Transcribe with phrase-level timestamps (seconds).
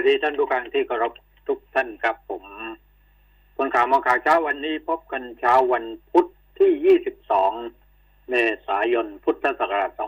[0.00, 1.12] วัสดีท่านผู้ฟังที่เคารพ
[1.48, 2.44] ทุกท่านครับผม
[3.56, 6.26] คนข่าวมาข่าวเช้าวันนี้พบกันเช้าวันพุธ
[6.58, 6.98] ที่
[7.68, 8.34] 22 เม
[8.66, 10.02] ษายน พุทธศักราช 2563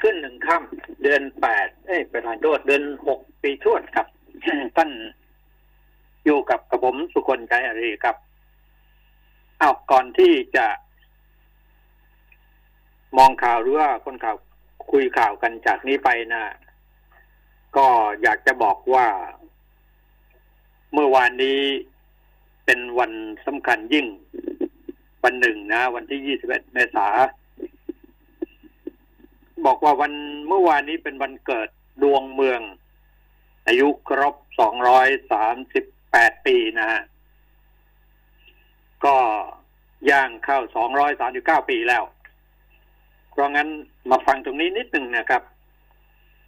[0.00, 1.22] ขึ้นหนึ่งค่ำเดือน
[1.54, 2.84] 8 เอ้ยประธานโทษเดือน
[3.14, 4.06] 6 ปีชวดครับ
[4.76, 4.90] ท่าน
[6.24, 8.16] อยู่กับกระผมสุคนใจอารีครับ
[9.60, 10.66] อ้าวก่อนที่จะ
[13.18, 14.36] มองข่าวหรือว่าคนข่าว
[14.90, 16.44] คุยข่าวกันจากนี้ไปนะ
[17.76, 17.88] ก็
[18.22, 19.06] อยากจะบอกว่า
[20.92, 21.60] เมื่อวานนี้
[22.64, 23.12] เป็นวัน
[23.46, 24.06] สำคัญยิ่ง
[25.24, 27.06] วันหนึ่งนะ วันที่ 21 เมษา
[29.66, 30.12] บอกว่าวัน
[30.48, 31.68] เมื่อวานนี้เป็นวันเกิด
[32.02, 32.60] ดวงเมือง
[33.66, 34.34] อายุครบ
[35.60, 37.02] 238 ปีนะฮะ
[39.04, 39.16] ก็
[40.10, 40.58] ย่างเข้า
[41.62, 42.04] 239 ปีแล้ว
[43.32, 43.68] เพราะงั้น
[44.10, 45.42] มาฟังตรงนี้นิดหนึ่งนะครับ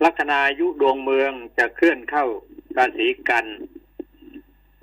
[0.04, 2.24] ลัคนายุดวงเมืองจะเคลื่อนเข้า
[2.76, 3.46] ราศีกัน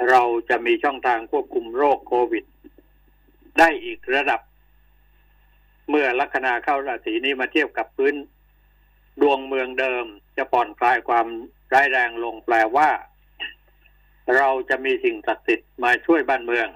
[0.10, 2.46] เราจะมีช่องทางควบคุมโรคโควิด
[3.60, 4.42] ได้อีกระดับ
[5.90, 8.16] เมื่อลัคนาเข้าราศีนี้มาเทียบกับพื้น
[9.22, 10.06] ดวงเมืองเดิม
[10.38, 11.28] จะผ่อนคลายความ
[11.74, 12.90] ร้ายแรงลงแปลว่า
[14.36, 16.68] เราจะมีสิ่งศักดิ์สิทธิ์มาช่วยบ้านเมือง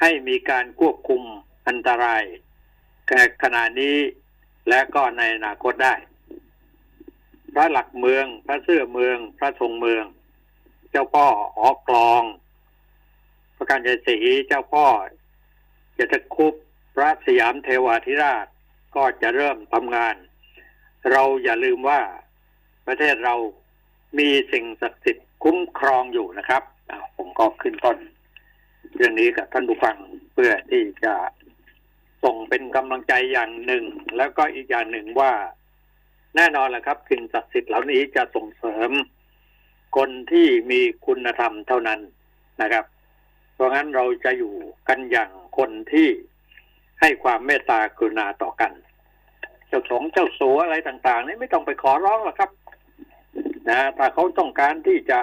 [0.00, 1.22] ให้มีการควบคุม
[1.66, 2.22] อันตราย
[3.42, 3.96] ขณะนี้
[4.68, 5.94] และก็ในอนาคตได้
[7.54, 10.04] พระหลักเมือง พระเสื้อเมือง พระธงเมือง
[10.90, 11.26] เจ้าพ่อ
[11.58, 12.22] หอกกลอง
[13.56, 14.16] พระการใจศรี
[14.48, 14.86] เจ้าพ่อ
[15.98, 16.54] จะตะคุบ
[16.94, 18.46] พระสยามเทวาธิราช
[18.96, 20.14] ก็จะเริ่มทำงาน
[21.10, 22.00] เราอย่าลืมว่า
[22.86, 23.34] ประเทศเรา
[24.18, 26.62] มีสิ่งศักดิ์สิทธิ์คุ้มครองอยู่นะครับ
[27.16, 27.98] ผมก็ขึ้นต้น
[28.94, 29.96] เรื่องนี้กับท่านผู้ฟัง
[30.32, 31.14] เพื่อที่จะ
[32.24, 33.84] ส่งเป็นกำลังใจอย่างหนึ่ง
[34.16, 35.32] แล้วก็อีกอย่างหนึ่งว่า
[36.36, 38.90] แน่นอนแหละครับสิ่งศักดิ์สิทธิ์เหล่านี้จะส่งเสริม
[39.96, 42.00] คนที่มีคุณธรรมเท่านั้น
[42.62, 42.84] นะครับ
[43.54, 44.54] เพราะงั้นเราจะอยู่
[44.88, 46.08] กันอย่างคนที่
[47.00, 48.72] ให้ความเมตตากรุณาต่อกัน
[49.68, 52.50] เจ้าสงเจ้าสัวอะไรต่างๆนี่ไม่ต้องไปขอร้องหรอกครับ
[53.70, 55.20] นะถ้าเขาต้องการที่จะ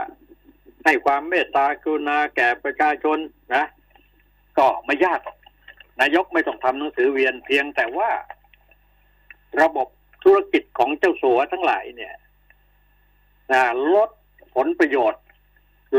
[0.85, 3.17] ให้ความเมตตากรุณาแก่ประชาชน
[3.55, 3.63] นะ
[4.57, 5.37] ก็ไม่ยากหรอก
[6.01, 8.11] นายกไม่ต้องทำหนังสือเวียนเพียงแต่ว่า
[9.61, 9.87] ระบบ
[10.23, 12.13] ธุรกิจของเจ้าสัวทั้งหลายเนี่ย
[13.95, 14.09] ลด
[14.55, 15.23] ผลประโยชน์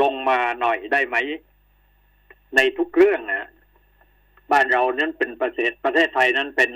[0.03, 1.17] ลงมาหน่อยได้ไหม
[2.57, 3.49] ในทุกเรื่องนะ
[4.53, 6.73] บ้านเรานั้นเป็นประเทศประเทศไทยนั้นเป็น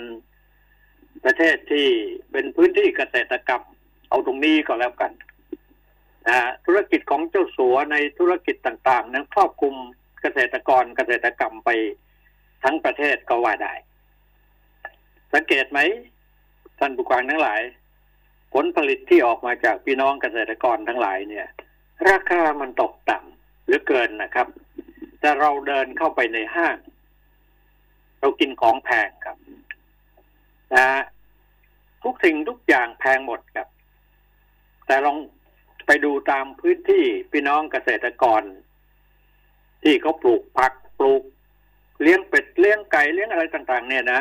[1.25, 1.87] ประเทศที่
[2.33, 3.63] เป็นพื้นที่เกษตรกรรม
[4.09, 5.13] เอาตรงนี้ก็แล้วกัน
[6.29, 9.75] นะธุรกิจของเจ้าสัวในธุรกิจต่าง ๆ นั้นครอบคลุม
[10.23, 11.71] เกษตรกรเกษตรกรรมไป
[12.65, 13.75] ทั้งประเทศก็ว่าได้
[15.33, 15.79] สังเกตไหม
[16.79, 17.61] ท่านผู้ฟังทั้งหลาย
[18.55, 21.47] ผลผลิตที่ออกมาจากพี่น้องเกษตรกรทั้งหลายเนี่ย
[22.11, 24.49] ราคามันตกต่ำหรือเกินนะครับ
[25.21, 26.77] แต่เราเดินเข้าไปในห้าง
[28.21, 29.37] เรากินของแพงครับ
[30.75, 30.87] นะ
[32.03, 33.69] ทุกสิ่งทุกอย่างแพงหมดครับ
[34.87, 35.17] แต่ลอง
[35.87, 38.43] ไปดูตามพื้นที่พี่น้องเกษตรกร
[39.83, 41.23] ที่เขาปลูกผักปลูก
[42.03, 44.21] เลี้ยงเป็ดเลี้ยงไก่เลี้ยงอะไรต่าง ๆ เนี่ยนะ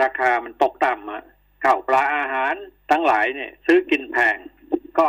[0.00, 1.22] ราคามันตกต่ำอะ
[1.64, 2.54] ข้าวปลาอาหาร
[2.90, 4.36] ทั้งหลายเนี่ย ซื้อกินแพง
[4.98, 5.08] ก็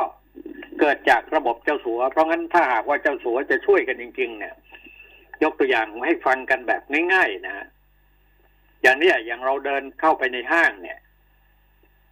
[0.79, 4.55] เกิดจากระบบเจ้าสัว เพราะงั้นถ้าหากว่าเจ้าสัวจะช่วยกันจริง ๆ เนี่ย
[5.43, 6.81] ยกตัวอย่างให้ฟังกันแบบ
[7.13, 7.65] ง่าย ๆ นะ
[8.81, 10.99] อย่างนี้อย่างเราเดินเข้าไปในห้างเนี่ย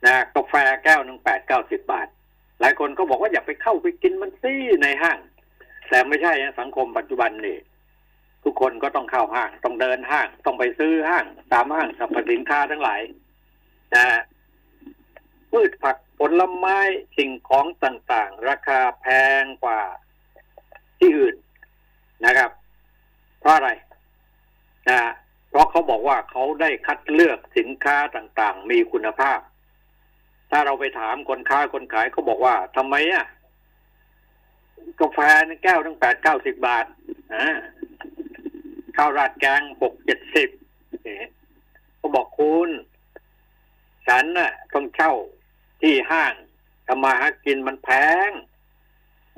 [0.06, 0.54] นะกาแฟ
[0.84, 2.08] แก้วหนึ่งแปดเก้าสิบบาท
[2.60, 5.20] หลายคนก็บอกว่าอย่าไปเข้าไปกินมันซี่ในห้าง
[5.90, 7.58] แต่ไม่ใช่สังคมปัจจุบันนี่
[8.44, 13.02] ทุกคนก็ต้องเข้าห้าง ต้องเดินห้าง ต้องไปซื้อห้าง ตามห้างสรรพสินค้าทั้งหลาย
[13.96, 14.06] นะ
[15.52, 16.78] พืชผักผลไม้
[17.18, 19.06] สิ่งของต่างๆ ราคาแพ
[19.42, 19.82] งกว่า
[21.00, 21.36] ที่อื่น
[22.26, 22.52] นะครับ
[23.40, 23.70] เพราะอะไร
[24.90, 25.00] นะ
[25.50, 29.40] เพราะเขาบอกว่าเขาได้คัดเลือกสินค้าต่างๆ มีคุณภาพ
[30.52, 33.26] ถ้าเราไปถามคนค้าคนขายเขาบอกว่าทำไมอะ
[35.00, 36.86] กาแฟนแก้วตั้งแปดเก้าสิบบาท
[37.34, 37.58] อ่า
[38.98, 40.50] ข้าวราดแกงหกเจ็ดสิบ
[41.98, 42.70] เขาบอกคุณ
[44.08, 45.14] ฉันน่ะ ต้องเช่า
[45.82, 46.34] ที่ห้าง
[46.88, 47.90] ทำมาหากินมันแพ
[48.30, 48.32] ง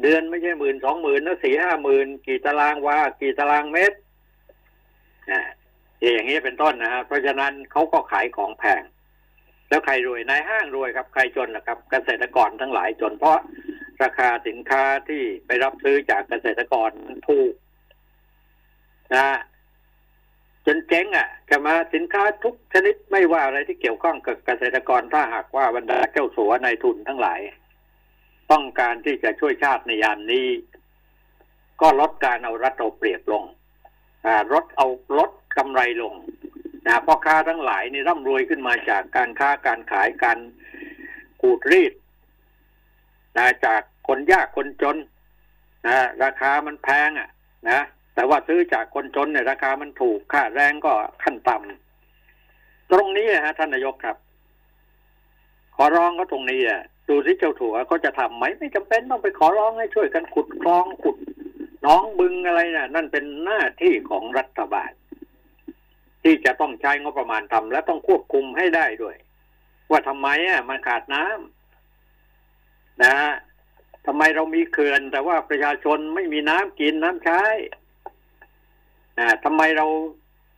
[0.02, 3.98] เดือนไม่ใช่หมื่นสองหมื่นนะสี่ห้าหมื่นกี่ตารางวากี่ตารางเมตร
[5.30, 5.42] อ่า
[6.14, 8.82] อย่างนี้เป็นต้นนะฮะเพราะฉะนั้นเขาก็ขายของแพง
[9.70, 13.40] แล้วใครรวยนายห้างรวยครับ ใครจนนะครับ เกษตรกรทั้งหลายจนเพราะ
[14.04, 16.90] ราคาสินค้าที่ไปรับซื้อจากเกษตรกร
[17.28, 17.54] ถูก
[19.14, 19.26] นะ
[20.66, 27.42] จนเจ๊งอะจะมาสินค้าทุกชนิดไม่ว่าอะไรที่เกี่ยวข้องกับเกษตรกรถ้าหากว่าบรรดาเจ้าสัวในทุนทั้งหลาย
[28.52, 30.48] ต้องการที่จะช่วยชาติในยามนี้
[31.82, 33.44] ก็ลดการเอารัดเอาเปรียบลง
[34.54, 36.14] ลดเอาลดกำไรลง
[36.86, 40.40] นะพ่อค้าทั้งหลายนี่ร่ำรวยขึ้นมาจากการค้าการขายการ
[41.42, 41.94] ขูดรีด
[43.38, 44.98] นะจากคนยากคนจน
[45.88, 47.30] นะราคามันแพงอะ
[47.70, 47.80] นะ
[48.16, 50.94] แต่ว่าซื้อจากคนจนเนี่ยราคามันถูกค่าแรงก็
[51.24, 54.18] ขั้นต่ำตรงนี้ฮะท่านนายกครับ
[55.76, 61.18] ขอร้องก็ตรงนี้อะดูสิเจ้าถั่วเขาจะทำไหมไม่จำเป็นต้องไปขอร้องให้ช่วยกันขุดคลองขุด
[61.86, 64.92] น้องบึงอะไรนะ่ะ นั่นเป็นหน้าที่ของรัฐบาล
[66.24, 69.16] ที่จะต้องใช้งบประมาณทำและต้องควบคุมให้ได้ด้วย
[69.90, 73.34] ว่าทำไมอะมันขาดน้ำนะฮะ
[74.06, 77.42] ทำไมเรามีเขื่อน แต่ว่าประชาชนไม่มีน้ำกินน้ำใช้
[79.44, 79.86] ทำไมเรา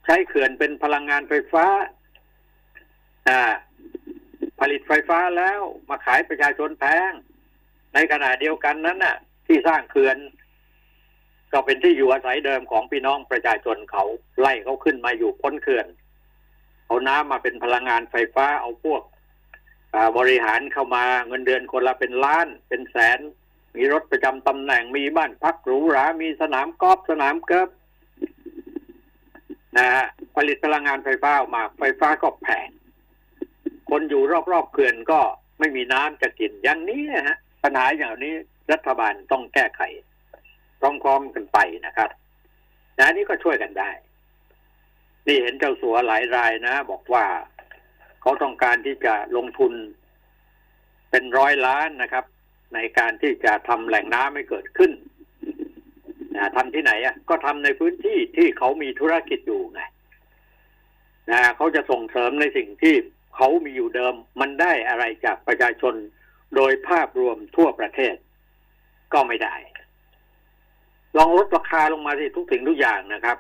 [0.06, 1.66] ใช้เขื่อนเป็นพลังงานไฟฟ้า
[3.30, 3.42] อ่า
[4.60, 7.12] ผลิตไฟฟ้าแล้วมาขายประชาชนแพง
[7.94, 9.16] ในขณะเดียวกันนั้นน่ะ
[9.48, 10.18] ที่สร้างเขื่อน
[11.52, 14.04] ก็เป็นที่อยู่อาศัยเดิมของพี่น้องประชาชนเขา
[14.40, 15.88] ไล่เขาขึ้นมาอยู่พ้นเขื่อน
[16.86, 19.02] เอาน้ำมาเป็นพลังงานไฟฟ้าเอาพวก
[20.18, 23.20] บริหารเข้ามาเงินเดือนคนละเป็นล้าน เป็นแสน
[23.76, 27.70] มีรถประจำตำแหน่งมีบ้านพักหรูหรา มีสนามกอล์ฟสนามเกิร์ฟ
[29.78, 30.06] นะฮะ
[30.36, 32.70] ผลิตพลังงานไฟฟ้าออกมา ไฟฟ้าก็แพง
[33.90, 35.20] คนอยู่รอบๆเขื่อนก็
[35.60, 38.34] ไม่มีน้ำจะกินอย่างนี้นะฮะปัญหาอย่างนี้
[38.72, 39.82] รัฐบาลต้องแก้ไข
[40.80, 42.10] พร้อมๆกันไปนะครับ
[43.00, 43.90] นะนี้ก็ช่วยกันได้
[45.28, 47.26] นี่เห็นเจ้าสัวหลายรายนะ บอกว่า
[48.22, 49.74] เขาต้องการที่จะลงทุน
[51.10, 52.26] เป็นร้อยล้านนะครับ
[52.74, 54.92] ในการที่จะทำแหล่งน้ำให้เกิดขึ้น
[56.36, 59.82] นะทำที่ไหนอะก็ทำในพื้นที่ที่เขามีธุรกิจอยู่ไง
[61.32, 62.96] นะเขาจะส่งเสริมในสิ่งที่
[63.36, 65.96] เขามีอยู่เดิม มันได้อะไรจากประชาชน
[66.56, 68.16] โดยภาพรวมทั่วประเทศ
[69.14, 69.56] ก็ไม่ได้
[71.18, 73.38] ลองลดราคาลงมาที่ทุกสิ่งทุกอย่างนะครับ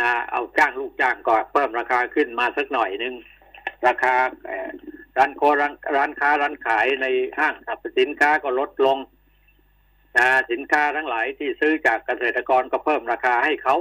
[0.00, 3.14] นะเอาจ้างลูกจ้างก็เพิ่มราคาขึ้นมาสักหน่อยนึง
[3.86, 4.14] ราคา
[5.16, 7.06] ร้านโคร้านร้านค้าร้านขายใน
[7.38, 8.98] ห้างสรรพสินค้าก็ลดลง
[10.16, 13.76] นะสินค้าทั้งหลายที่ซื้อจากเกษตรกรก็เพิ่มราคาให้เขา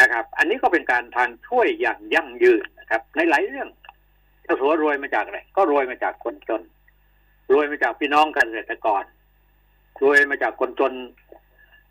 [0.00, 3.68] นะครับ อันนี้ก็เป็นการทางช่วยอย่างยั่งยืนนะครับ ในหลายเรื่อง
[4.42, 6.62] เจ้าสัวรวยมาจากอะไรก็รวยมาจากคนจน
[7.52, 9.02] รวยมาจากพี่น้องเกษตรกร
[10.02, 10.92] รวยมาจากคนจน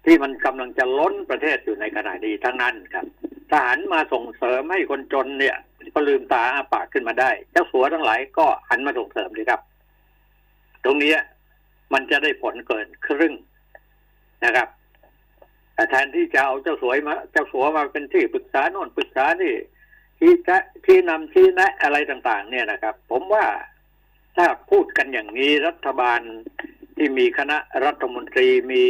[0.06, 3.06] ที่มันกำลังจะล้นประเทศอยู่ในขณะนี้ทั้งนั้นครับ
[3.52, 5.56] ทหารมาส่งเสริมให้คนจนเนี่ย
[5.94, 9.62] ก็ลืมตาอาปากขึ้นมาได้ เจ้าสัวทั้งหลายก็หันมาส่งเสริมดีครับ
[10.84, 11.14] ตรงนี้
[11.94, 13.34] มันจะได้ผลเกินครึ่ง
[14.46, 14.68] นะครับ
[15.74, 19.56] แต่แทนที่จะเอาเจ้าสวยมา เจ้าสัวมาเป็นที่ปรึกษาโน่นปรึกษานี่
[20.20, 20.34] ที่
[20.86, 23.46] ที่นำที่แนะอะไรต่าง ๆ เนี่ยนะครับ ผมว่า
[24.38, 26.22] ถ้าพูดกันอย่างนี้รัฐบาล
[26.98, 28.84] ที่มีคณะรัฐมนตรีมี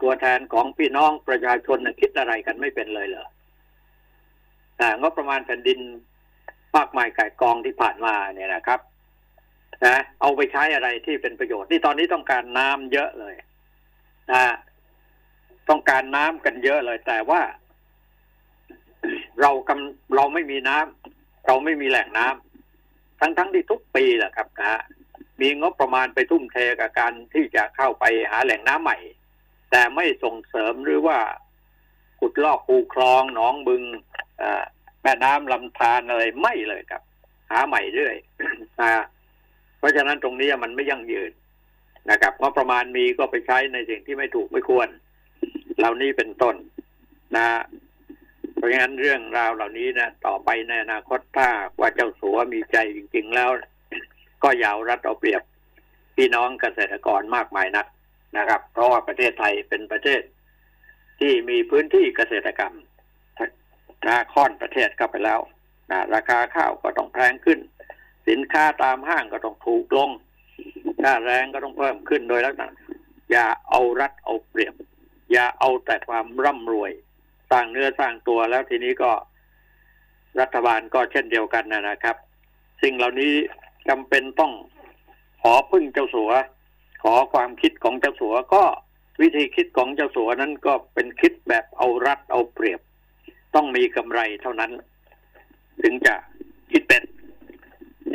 [0.00, 3.26] ตัวแทนของพี่น้องประชาชนคิดอะไรกันไม่เป็นเลยเหรอ
[5.00, 5.80] งบประมาณแผ่นดิน
[6.76, 8.80] มากมายก่ายกองที่ผ่านมาเนี่ยนะครับ
[9.84, 13.34] นะเอาไปใช้อะไรที่เป็นประโยชน์นี่ตอนนี้ต้องการน้ำเยอะเลย
[14.32, 14.54] นะ
[15.68, 17.42] ต้องการน้ำกันเยอะเลย แต่ว่า
[19.40, 24.82] เรากำเราไม่มีน้ำเราไม่มีแหล่งน้ำทั้งทั้งที่ทุกปีแหละครับนะ
[25.40, 28.98] มีงบประมาณไปทุ่มเทกับการที่จะเข้าไปหาแหล่งน้ำใหม่
[29.70, 31.18] แต่ไม่ส่งเสริมหรือว่า
[32.20, 33.82] ขุดลอกปูคลองหนองบึง
[35.02, 37.02] แม่น้ำลำธารอะไรไม่เลยครับ
[37.50, 38.16] หาใหม่เรื่อย
[38.76, 38.80] เพ
[39.86, 41.30] ราะฉะนั้นตรงนี้มันไม่ยั่งยืน
[42.10, 44.88] นะครับงบประมาณมีก็ไปใช้ในสิ่งที่ไม่ถูกไม่ควร
[45.78, 46.56] เหล่านี้เป็นต้น
[47.36, 47.46] นะ
[48.54, 51.48] เพราะงั้นเรื่องราวเหล่านี้นะต่อไปในอนาคตถ้า
[51.80, 53.50] ว่าเจ้าสัวมีใจจริง ๆ แล้ว
[54.42, 55.42] ก็ยาวรัดเอาเปรียบ
[56.16, 57.86] พี่น้องเกษตรกรมากมายนัก
[58.38, 60.22] นะครับ เพราะว่าประเทศไทยเป็นประเทศ
[61.20, 62.74] ที่มีพื้นที่เกษตรกรรม
[64.06, 65.40] นาค่อนประเทศเข้าไปแล้ว
[65.90, 67.58] นะราคาข้าวก็ต้องแพงขึ้น
[68.28, 70.10] สินค้าตามห้างก็ต้องถูกลง
[71.02, 72.68] ค่าแรงก็ต้องเพิ่มขึ้นโดยลักษณะ
[73.30, 74.74] อย่าเอารัดเอาเปรียบ
[75.32, 76.92] อย่าเอาแต่ความร่ำรวย
[77.50, 79.12] สร้างเนื้อสร้างตัวแล้วทีนี้ก็
[80.40, 82.16] รัฐบาลก็เช่นเดียวกันนะครับ
[82.82, 83.32] สิ่งเหล่านี้
[83.88, 84.52] จำเป็นต้อง
[85.42, 86.30] ขอพึ่งเจ้าสัว
[87.02, 88.64] ขอความคิดของเจ้าสัวก็
[89.20, 92.80] วิธีคิดของเจ้าสัวนั้นก็เป็นคิดแบบเอารัดเอาเปรียบ
[93.54, 94.70] ต้องมีกำไรเท่านั้น
[95.82, 96.14] ถึงจะ
[96.72, 97.02] คิดเป็น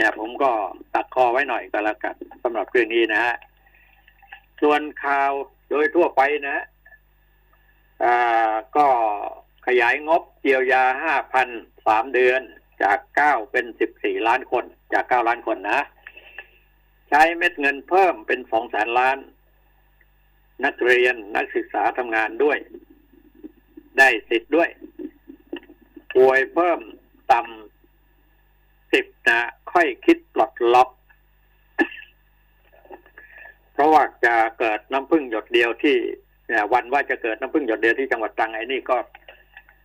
[0.02, 0.52] เนี่ยผมก็
[0.96, 3.36] ตัดคอไว้หน่อยก็แล้วกันสำหรับเรื่องนี้นะฮะ
[4.62, 5.32] ส่วนข่าว
[5.70, 6.58] โดยทั่วไปนะ
[8.04, 8.88] อ่าก็
[9.68, 11.48] ขยายงบเยียวยาห้าพัน
[11.88, 12.42] สามเดือน
[12.84, 15.80] จากเก้าเป็นสิบสี่ล้านคน จากเก้าล้านคนนะ
[17.10, 19.18] ใช้เม็ดเงินเพิ่มเป็นสองแสนล้าน
[20.66, 22.58] นักเรียนนักศึกษาทำงานด้วย
[23.98, 24.70] ได้สิทธิ์ด้วย
[26.16, 26.80] ป่วยเพิ่ม
[27.32, 27.71] ต่ำ
[28.92, 29.40] สิบนะ
[29.72, 30.90] ค่อยคิดปลดล็อก
[33.74, 35.98] เพราะว่าจะเกิดน้ำพึ่งหยดเดียวที่
[36.48, 38.98] เนี่ยวันว่าจะเกิดน้ำพึ่งหยดเดียวที่จังหวัดตรังไอ้นี่ก็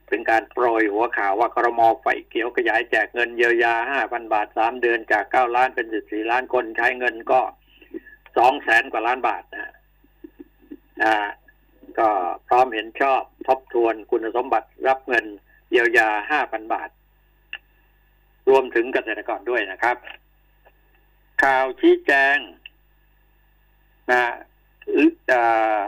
[0.09, 7.41] เป็นการโปรยหัวข่าวว่าครมไฟเขียวขยายแจกเงินเยียวยาห้าพันบาทสามเดือนจากเก้าล้านเป็นสิบสี่ล้านคนใช้เงินก็
[8.37, 9.73] สองแสนกว่าล้านบาทนะ
[11.05, 11.17] อ่า
[11.99, 12.09] ก็
[12.49, 15.25] พร้อมเห็นชอบทบทวนคุณสมบัติรับเงิน
[15.71, 16.89] เยียวยาห้าพันบาท
[18.49, 19.97] รวมถึงเกษตรกรด้วยนะครับ
[21.43, 22.37] ข่าวชี้แจง
[24.11, 24.25] นะ
[25.33, 25.81] อ่า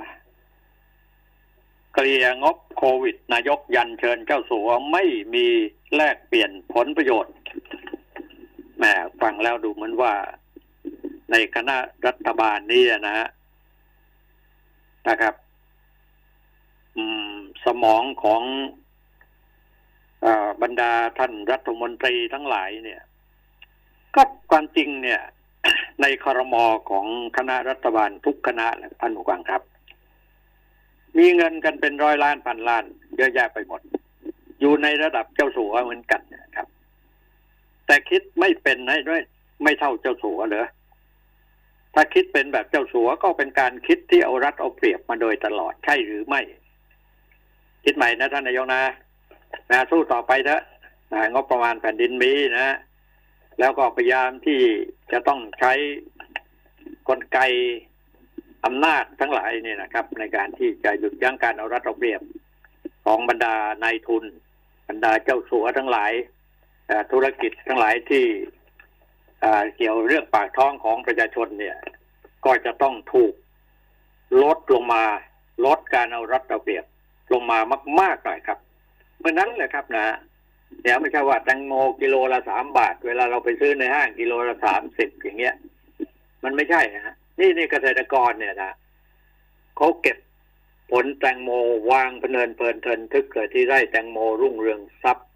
[1.94, 5.46] เคลียงบโควิด นายกยันเชิญเจ้าสัวไม่มี
[5.96, 7.34] แลกเปลี่ยนผลประโยชน์
[8.76, 8.84] แหม
[9.20, 10.14] ฟังแล้วดูเหมือนว่า
[11.30, 13.28] ในคณะรัฐบาลนี้นะฮะ
[15.08, 15.34] นะครับ
[17.64, 18.42] สมองของ
[20.62, 23.00] บรรดาท่านรัฐมนตรีทั้งหลายเนี่ย
[24.14, 25.20] ก็ความจริงเนี่ย
[26.00, 27.06] ในคอรมอของ
[27.37, 28.66] คณะรัฐบาลทุกคณะ
[29.00, 29.62] ท่านผู้ฟังครับ
[31.18, 32.84] มีเงินกันเป็นร้อยล้านพันล้าน
[33.16, 33.80] เยอะแยะไปหมด
[34.60, 36.68] อยู่ในระดับเจ้าสัวเหมือนกันนะครับ
[37.87, 39.20] แต่คิดไม่เป็นให้ด้วย
[39.62, 40.66] ไม่เท่าเจ้าสัวเหรอ
[41.94, 46.40] ถ้าคิดเป็นแบบเจ้าสัวก็เป็นการคิดที่เอารัดเอาเปรียบมาโดยตลอดใช่หรือไม่
[47.84, 48.82] คิดใหม่นะท่านนายกนะ
[49.70, 50.62] นะสู้ต่อไปเถอะ
[51.12, 52.76] นะงบประมาณแผ่นดินมีนะ
[53.58, 54.60] แล้วก็พยายามที่
[55.12, 55.72] จะต้องใช้
[57.08, 57.38] กลไก
[58.64, 62.22] อำนาจทั้งหลายนี่นะครับ ในการที่จะหยุดยั้งการเอารัดเอาเปรียบ
[63.04, 64.24] ของบรรดานายทุน
[64.88, 66.12] บรรดาเจ้าสัวทั้งหลาย
[67.12, 68.24] ธุรกิจทั้งหลายที่
[69.76, 71.76] เกี่ยวเรื่องปากท้องของประชาชนเนี่ย
[72.44, 73.34] ก็จะต้องถูก
[74.42, 75.04] ลดลงมา
[75.66, 76.84] ลดการเอารัดเอาเปรียบ
[77.32, 77.58] ลงมา
[78.00, 78.58] มากๆหน่อยครับ
[79.22, 80.06] มื่อนั้นแหละครับนะ
[80.82, 85.54] เดี๋ยวไม่ใช่ว่าแตงโมกิโลละสามบาท เวลาเราไปซื้อในห้างกิโลละสามสิบอย่างเงี้ย
[86.44, 88.72] มันไม่ใช่นะฮะนี่นี่เกษตรกรเนี่ยนะ
[89.76, 90.16] เขาเก็บ
[90.90, 91.50] ผลแตงโม
[91.90, 95.28] วางเพลินเพลินเทินทึกเกิดที่ไร่แตงโมรุ่งเรืองทรัพย์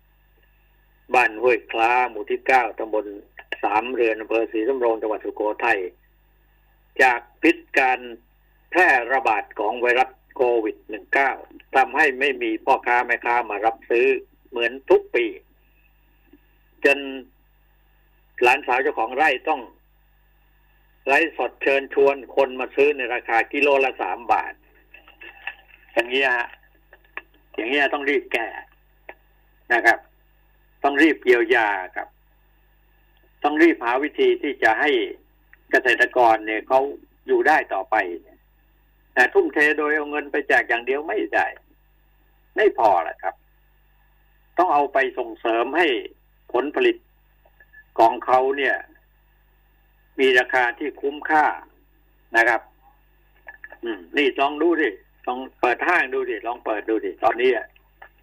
[1.14, 3.06] บ้านห้วยคล้าหมู่ที่เก้าตำบล
[3.62, 5.78] สามเรือนอำเภอศรีสำโรงจังหวัดสุโขทัย
[7.02, 8.00] จากพิษการ
[8.70, 10.76] แพร่ระบาดของไวรัส โควิด
[11.26, 14.06] -19 ทำให้ไม่มีพ่อค้าแม่ค้ามารับซื้อ
[14.50, 15.24] เหมือนทุกปี
[16.84, 16.98] จน
[18.42, 19.60] หลานสาวเจ้าของไร่ต้อง
[21.06, 24.52] ไลฟ์สดเชิญชวนคนมาซื้อในราคากิโลละสามบาท
[25.92, 26.30] อย่างเงี้ย
[27.54, 28.46] อย่างเงี้ยต้องรีบแก้
[29.72, 29.98] นะครับ
[30.82, 32.08] ต้องรีบเยียวยาครับ
[33.44, 34.90] ต้องรีบหาวิธีที่จะให้
[35.70, 36.80] เกษตรกรเนี่ยเขา
[37.26, 37.94] อยู่ได้ต่อไป
[39.14, 41.46] แต่ทุ่มเทโดยเอาเงินไปแจกอย่างเดียวไม่ได้
[42.56, 43.34] ไม่พอแหละครับ
[44.58, 45.86] ต้องเอาไปส่งเสริมให้
[46.52, 46.96] ผลผลิต
[47.98, 48.76] ของเขาเนี่ย
[50.20, 51.44] มีราคาที่คุ้มค่า
[52.36, 52.60] นะครับ
[53.82, 54.90] อืม นี่ลองดูดิ
[55.26, 57.50] ลองเปิดห้างดูดิลองเปิดดูดิตอนนี้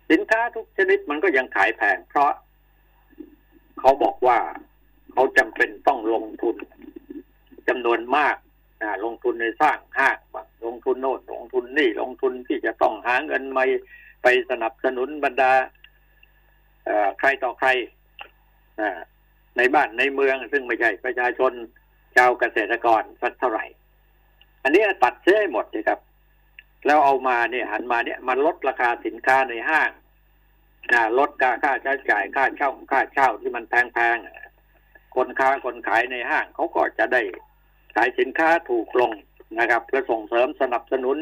[0.09, 2.31] สินค้าทุกชนิดมันก็ยังขายแพงเพราะ
[3.79, 4.39] เขาบอกว่า
[5.11, 6.55] เขาจำเป็นต้องลงทุน
[7.67, 8.35] จำนวนมาก
[9.03, 10.17] ลงทุนในสร้างห้าง
[10.65, 13.63] ลงทุนโน่นลงทุนนี่ลงทุนที่จะต้องหาเงินมา
[14.23, 15.51] ไปสนับสนุนบรรดา
[17.19, 17.69] ใครต่อใคร
[19.57, 21.51] ในบ้านในเมืองซึ่งไม่ใช่ประชาชน
[22.15, 23.65] ชาวเกษตรกรสักเท่าไหร่
[24.63, 25.99] อันนี้ตัดเสียหมดเลยครับ
[26.85, 29.91] แล้วเอามาเนี่ยหันมาเนี่ยมันลดราคาสินค้าในห้าง
[30.91, 31.29] นะลด
[31.63, 37.21] ค่าใช้จ่ายค่าเช่าค่าเช่าที่มันแพงๆคนค้าคนขายในห้างเขาก็จะได้
[37.95, 39.11] ขายสินค้าถูกลง
[39.59, 41.17] นะครับและส่งเสริมสนับสนุน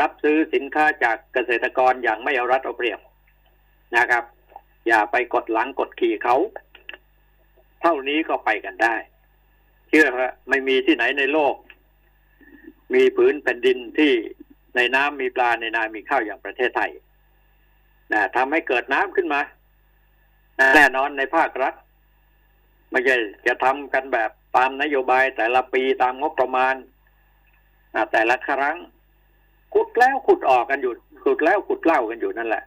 [0.00, 3.00] รับซื้อสินค้าจากเกษตรกรอย่างไม่เอารัดเอาเปรียบ
[3.96, 4.24] นะครับ
[4.88, 6.36] อย่าไปกดหลังกดขี่เขา
[7.82, 8.94] เท่านี้ก็ไปกันได้
[9.88, 11.54] เชื่อฮะไม่มีที่ไหนในโลก
[12.94, 14.12] มีผืนแผ่นดินที่
[14.76, 16.90] ในน้ำมีปลาในนา มีข้าวอย่างประเทศไทย
[18.12, 19.40] นะทำให้เกิดน้ำขึ้นมา
[20.74, 21.74] แน่นอนในภาครัฐ
[22.90, 26.74] ไม่ใช่จะทำกันแบบ ตามนโยบายแต่ละปีตามงบประมาณ
[28.12, 28.76] แต่ละครั้ง
[29.74, 30.92] ขุดแล้วขุดออกกันอยู่
[31.24, 32.64] ขุดแล้วขุดเล่ากันอยู่นั่นแหละ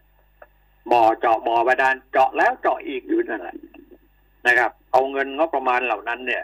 [0.92, 3.56] บ่อเจาะบ่อบาดาลเจาะแล้วเจาะอีกอยู่นั่นแหละ
[4.48, 6.44] นะครับ เอาเงินงบประมาณเหล่านั้นเนี่ย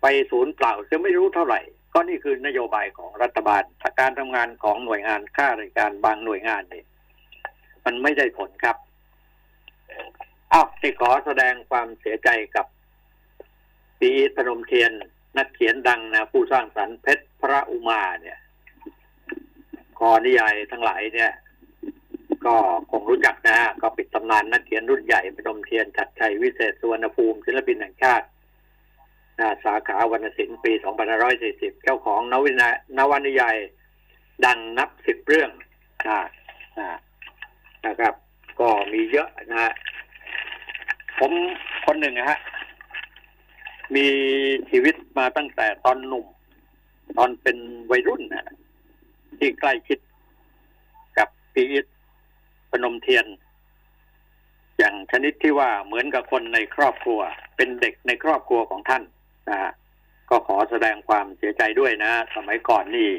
[0.00, 1.60] ไปศูนย์เปล่าจะไม่รู้เท่าไหร่
[1.92, 3.62] ก็นี่คือนโยบายของรัฐบาล
[4.00, 6.84] การทำงานของหน่วยงานข้าราชการบางหน่วยงานเนี่ย
[7.84, 8.76] มันไม่ได้ผลครับ
[10.52, 12.66] อ้าวที่ขอแสดงความเสียใจกับ
[14.00, 14.90] ปีพนมเทียน
[15.38, 18.38] นักเขียนดังนะผู้สร้างสรรค์เพชรพระอุมาเนี่ย
[19.98, 21.32] คอนิยายทั้งหลายเนี่ย
[22.46, 22.56] ก็
[22.90, 28.26] คงรู้จักนะฮะก็ปิดตำนานนักเขียนรุ่นใหญ่พนมเทียนชัดชัยวิเศษสุวรรณภูมิศิลปินแห่งชาติ
[29.64, 30.72] สาขาวรรณศิลป์ปี
[31.28, 32.62] 2540 เจ้าของนวิน
[32.98, 33.56] นวนิยาย
[34.44, 35.50] ดังนับสิบเรื่อง
[36.08, 36.18] นะ
[37.86, 38.14] นะครับ
[38.60, 39.72] ก็มีเยอะนะฮะ
[41.18, 41.32] ผม
[41.86, 42.38] คนหนึ่งนะฮะ
[43.94, 44.06] มี
[44.70, 46.26] ชีวิตมาตั้งแต่ตอนหนุ่ม
[47.18, 47.56] ตอนเป็น
[47.90, 48.54] วัยรุ่นนะ
[49.38, 49.98] ที่ใกล้ชิด
[51.18, 51.86] กับปีอิท
[52.70, 53.26] พนมเทียน
[54.78, 57.20] อย่างชนิดที่ว่าเหมือนกับคนในครอบครัว
[57.56, 59.02] เป็นเด็กในครอบครัวของท่าน
[59.50, 59.70] นะ
[60.30, 63.10] ก็ขอแสดงความเสียใจด้วยนะ สมัยก่อนนี่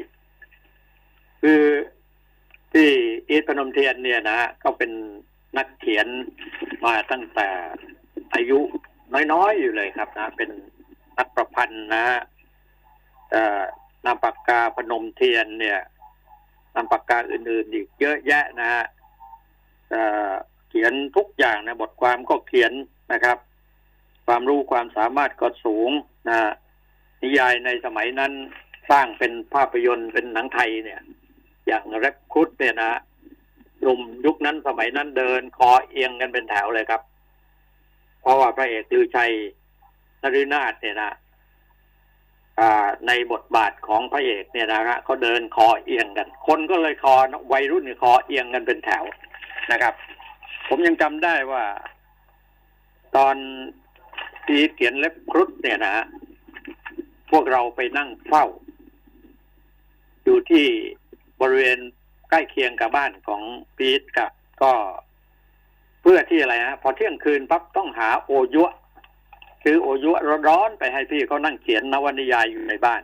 [1.42, 1.62] คือ
[2.72, 2.88] ที่
[3.28, 4.90] อีทพนมเทียนเนี่ยนะก็เป็น
[5.56, 6.06] นักเขียน
[6.84, 7.48] มาตั้งแต่
[8.34, 8.58] อายุ
[9.32, 10.50] น้อยๆอยู่เลยครับนะ เป็น
[11.18, 12.04] นักประพันธ์นะ
[14.04, 15.80] นามปากกาพนมเทียนเนี่ย
[16.74, 18.84] นามปากกาอื่นๆอีกเยอะแยะนะฮะ
[20.68, 22.72] เขียนทุกอย่างนะบทความก็เขียน
[23.12, 23.38] นะครับ
[24.26, 25.90] ความรู้ความสามารถก็สูง
[26.28, 26.38] นะ
[27.22, 28.32] นิยายในสมัยนั้น
[28.90, 31.00] สร้างเป็นภาพยนตร์เป็นหนังไทยเนี่ย
[31.66, 33.00] อย่างแรปคุดเนี่ยนะ
[33.80, 37.02] หนุ่มยุคนั้นสมัยนั้นเดินคอเอียงกันเป็นแถวเลยครับ
[38.22, 39.32] เพราะว่าพระเอกลือชัย
[40.22, 41.12] นรินาถเนี่ยนะ
[43.06, 47.14] ในบทบาทของพระเอกเนี่ยนะฮะเขาเดินคอเอียงกัน คนก็เลยคอ
[47.52, 49.04] วัยรุ่นคอเอียงกันเป็นแถว
[49.72, 49.94] นะครับ
[50.68, 51.64] ผมยังจำได้ว่า
[53.16, 53.36] ตอน
[54.46, 56.04] ที่เขียนเล็บครุฑเนี่ยนะ
[57.30, 58.46] พวกเราไปนั่งเฝ้า
[60.24, 60.66] อยู่ที่
[61.40, 61.78] บริเวณ
[62.30, 63.42] ใกล้เคียงกับบ้านของ
[63.76, 64.30] พีทกับ
[64.62, 64.72] ก็
[66.02, 68.64] เพื่อที่อะไรฮะพอเที่ยงคืนปั๊บต้องหาโอยุ
[69.64, 70.10] คือโอยุ
[70.48, 73.02] ร้อนๆไปให้พี่เขานั่งเขียนนวนิยายอยู่ในบ้าน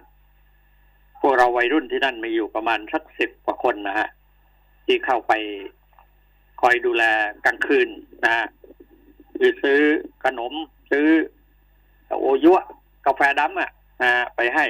[1.20, 4.08] พวกเราวัยรุ่นที่นั่นมีอยู่ประมาณสักสิบกว่าคนนะฮะ
[4.86, 5.32] ที่เข้าไป
[6.60, 7.04] คอยดูแล
[7.44, 7.88] กลางคืน
[8.24, 8.46] นะฮะ
[9.38, 9.80] คือซื้อ
[10.24, 10.52] ขนม
[10.90, 11.06] ซื้อ
[12.20, 12.52] โอยุ
[13.06, 13.70] กาแฟดำอะ
[14.02, 14.64] นะไปให้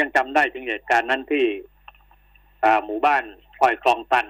[0.00, 1.44] ยังจำได้ถึงเหตุการณ์นั้นที่
[2.84, 3.24] หมู่บ้าน
[3.58, 4.26] พลอยคลองตัน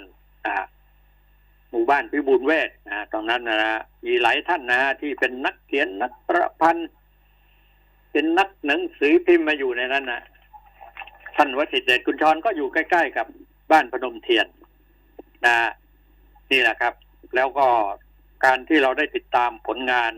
[1.75, 3.59] หมู่บ้านพิบูลเวทนะตรงนั้นนะ
[4.05, 6.89] มีหลายท่านนะที่เป็นนักเขียนนักประพันธ์
[8.13, 10.23] เป็นนักหนังสือพิมพ์มาอยู่ในนั้นนะ
[11.37, 13.27] ท่านวสิทธิ์เดชกุญชรก็อยู่ใกล้ ๆ กับ
[13.71, 14.47] บ้านพนมเทียน
[15.47, 15.55] นะ
[16.51, 16.95] นี่แหละครับ
[17.35, 17.67] แล้วก็
[18.45, 20.15] การที่เราได้ติดตามผลงาน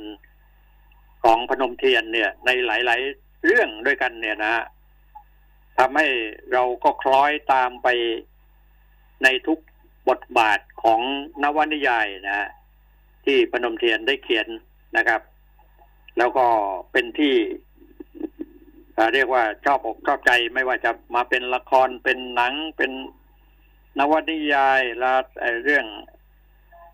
[1.24, 4.54] ของพนมเทียนเนี่ย ในหลาย ๆ เรื่องด้วยกันเนี่ยนะ
[5.78, 6.06] ทำให้
[6.52, 7.88] เราก็คล้อยตามไป
[9.22, 9.58] ในทุก
[10.08, 11.00] บทบาทของ
[11.42, 12.48] นวนิยายนะ
[13.24, 14.48] ที่พนมเทียนได้เขียน
[14.96, 15.20] นะครับ
[16.18, 16.46] แล้วก็
[16.92, 17.34] เป็นที่
[19.12, 22.92] เรียกว่าชอบอกชอบใจไม่ว่าจะมาเป็นละครเป็นหนังเป็น
[23.98, 25.14] นวนิยายลา
[25.64, 25.86] เรื่อง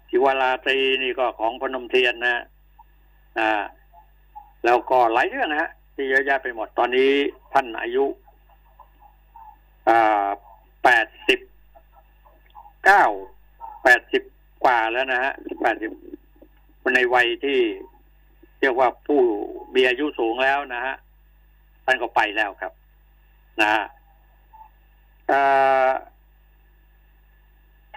[0.08, 2.44] ทิวราตรีนี่ก็ของพนมเทียนนะ
[3.38, 3.62] อ่า
[4.64, 7.10] แล้วก็หลายเรื่องนะฮะที่เยอะแยะไปหมดตอนนี้
[7.52, 8.04] ท่านอายุ
[9.88, 10.26] อ่า
[10.84, 11.38] แปดสิบ
[12.86, 13.04] เก้า
[13.82, 14.22] แปดสิบ
[14.64, 15.90] กว่าแล้วนะฮะแปดสิบ
[16.94, 17.58] ในวัยที่
[18.60, 19.20] เรียกว่าผู้
[19.74, 20.94] มีอายุสูงแล้วนะฮะ
[21.84, 22.72] ท่านก็ไปแล้วครับ
[23.60, 23.84] นะฮะ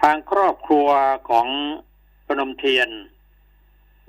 [0.00, 0.88] ทางครอบครัว
[1.30, 1.46] ของ
[2.26, 2.88] พนมเทียน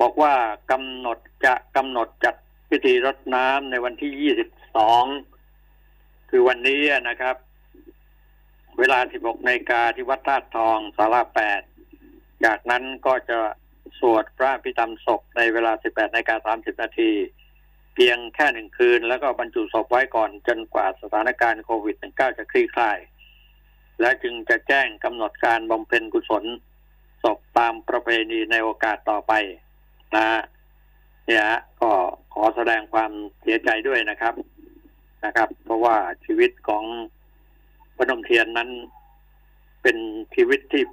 [0.01, 0.33] บอกว่า
[0.71, 2.35] กำหนดจะกำหนดจัด
[2.69, 5.05] พิธีรดน้ำในวันที่ยี่สิบสอง
[6.29, 7.35] คือวันนี้นะครับ
[8.79, 11.61] เวลาสิบหกนาฬิกาที่วัดธาตุทองสาราแปด
[12.45, 13.37] จากนั้นก็จะ
[13.99, 17.11] สวดพระพิธรรมศพในเวลาสิบแปดนาฬิกาสามสิบนาที
[17.95, 22.97] เพียงแค่หนึ่งคืน แล้วก็บรรจุศพไว้ก่อนจนกว่าสถานการณ์โควิด -19 จะคลี่คลาย
[24.01, 26.43] และจึงจะแจ้งกำหนดการบำเพ็ญกุศล
[27.23, 29.33] ศพตามประเพณีในโอกาสต่อไป
[30.15, 30.25] นะ
[31.27, 31.45] เนี่ย
[31.81, 31.91] ก็
[32.33, 33.11] ขอแสดงความ
[33.41, 34.33] เสียใจด้วยนะครับ
[35.25, 36.83] นะครับ เพราะว่าชีวิตของ
[37.97, 38.69] พนมเทียนนั้น
[39.81, 39.97] เป็น
[40.35, 40.83] ชีวิตที่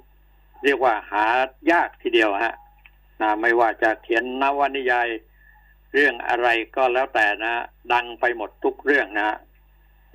[0.63, 1.25] เรียกว่าหา
[1.71, 2.55] ยากทีเดียวฮะ
[3.21, 5.07] นะไม่ว่าจะเขียนนวนิยาย
[5.93, 7.53] เรื่องอะไรก็แล้วแต่นะ
[7.93, 9.29] ดังไปหมดทุกเรื่องนะ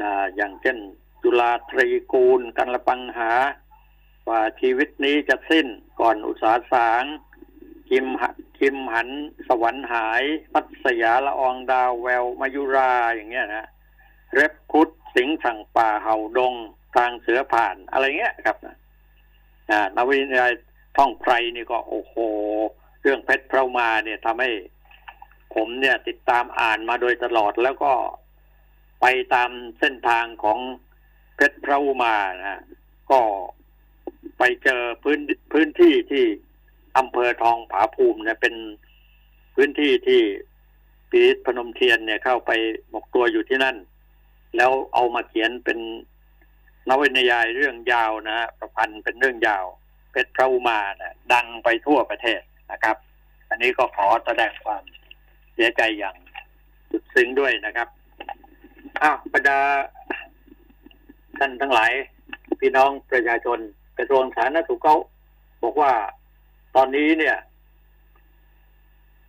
[0.02, 0.76] นะอย่างเช่น
[1.22, 3.30] จุฬาตรีกูล กันละปังหา
[4.28, 5.66] ว่าชีวิตนี้จะสิ้น
[6.00, 7.02] ก่อนอุตสาสาง
[7.88, 8.06] คิม
[8.58, 9.08] คิมหัน
[9.48, 10.22] สวรรค์หาย
[10.52, 13.66] พัสยาละอองดาวแววมายุราอย่างเงี้ยนะ
[14.34, 16.54] เร็บคุดสิงสั่งป่าเห่าดง
[16.96, 18.76] ทางเสือผ่านอะไรเงี้ยครับนะ
[19.96, 20.52] นวินยาย
[20.96, 22.14] ท่องไพรนี่ก็โอ้โห
[23.02, 24.50] เรื่องเพชรเพรามาเนี่ยทำให้
[25.54, 27.92] ผมเนี่ยติดตามอ่านมาโดยตลอดแล้วก็
[29.00, 30.58] ไปตามเส้นทางของ
[31.36, 32.62] เพชรพรามานะ
[33.10, 33.20] ก็
[34.38, 35.20] ไปเจอพื้น
[35.52, 36.24] พื้นที่ที่
[36.98, 38.54] อำเภอทองผาภูมิเนี่ยเป็น
[39.54, 40.20] พื้นที่ที่
[41.10, 42.50] ปีพนมเทียนเนี่ยเข้าไป
[42.90, 43.76] หมกตัวอยู่ที่นั่น
[44.56, 45.78] แล้วเอามาเขียนเป็น
[46.88, 49.64] นวนิยายเรื่องยาวนะประพันธ์เป็นเรื่องยาว
[50.10, 52.40] เพชรพระอุมานะดังไปทั่วประเทศ
[52.72, 52.96] นะครับ
[53.48, 54.82] อันนี้ก็ขอแสดงความ
[55.54, 56.16] เสียใจอย่าง
[56.90, 57.88] สุดซึ้งด้วยนะครับ
[59.02, 59.58] อ้าวบรรดา
[61.38, 61.92] ท่านทั้งหลาย
[62.60, 63.58] พี่น้องประชาชน
[63.98, 64.96] กระทรวงสาธารณสุขเขา
[65.62, 65.92] บอกว่า
[66.76, 67.36] ตอนนี้เนี่ย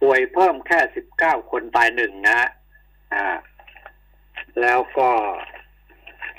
[0.02, 2.40] ป่วยเพิ่มแค่สิบเก้าคนตายหนึ่งนะ
[3.14, 3.26] อ่า
[4.62, 5.10] แล้วก็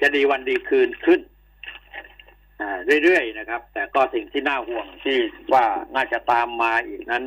[0.03, 1.21] จะดีวันดีคืนขึ้น
[3.05, 5.19] เรื่อยๆนะครับ แต่ก็สิ่งที่น่าห่วงที่
[5.53, 7.25] ว่าน่าจะตามมาอีกนั้น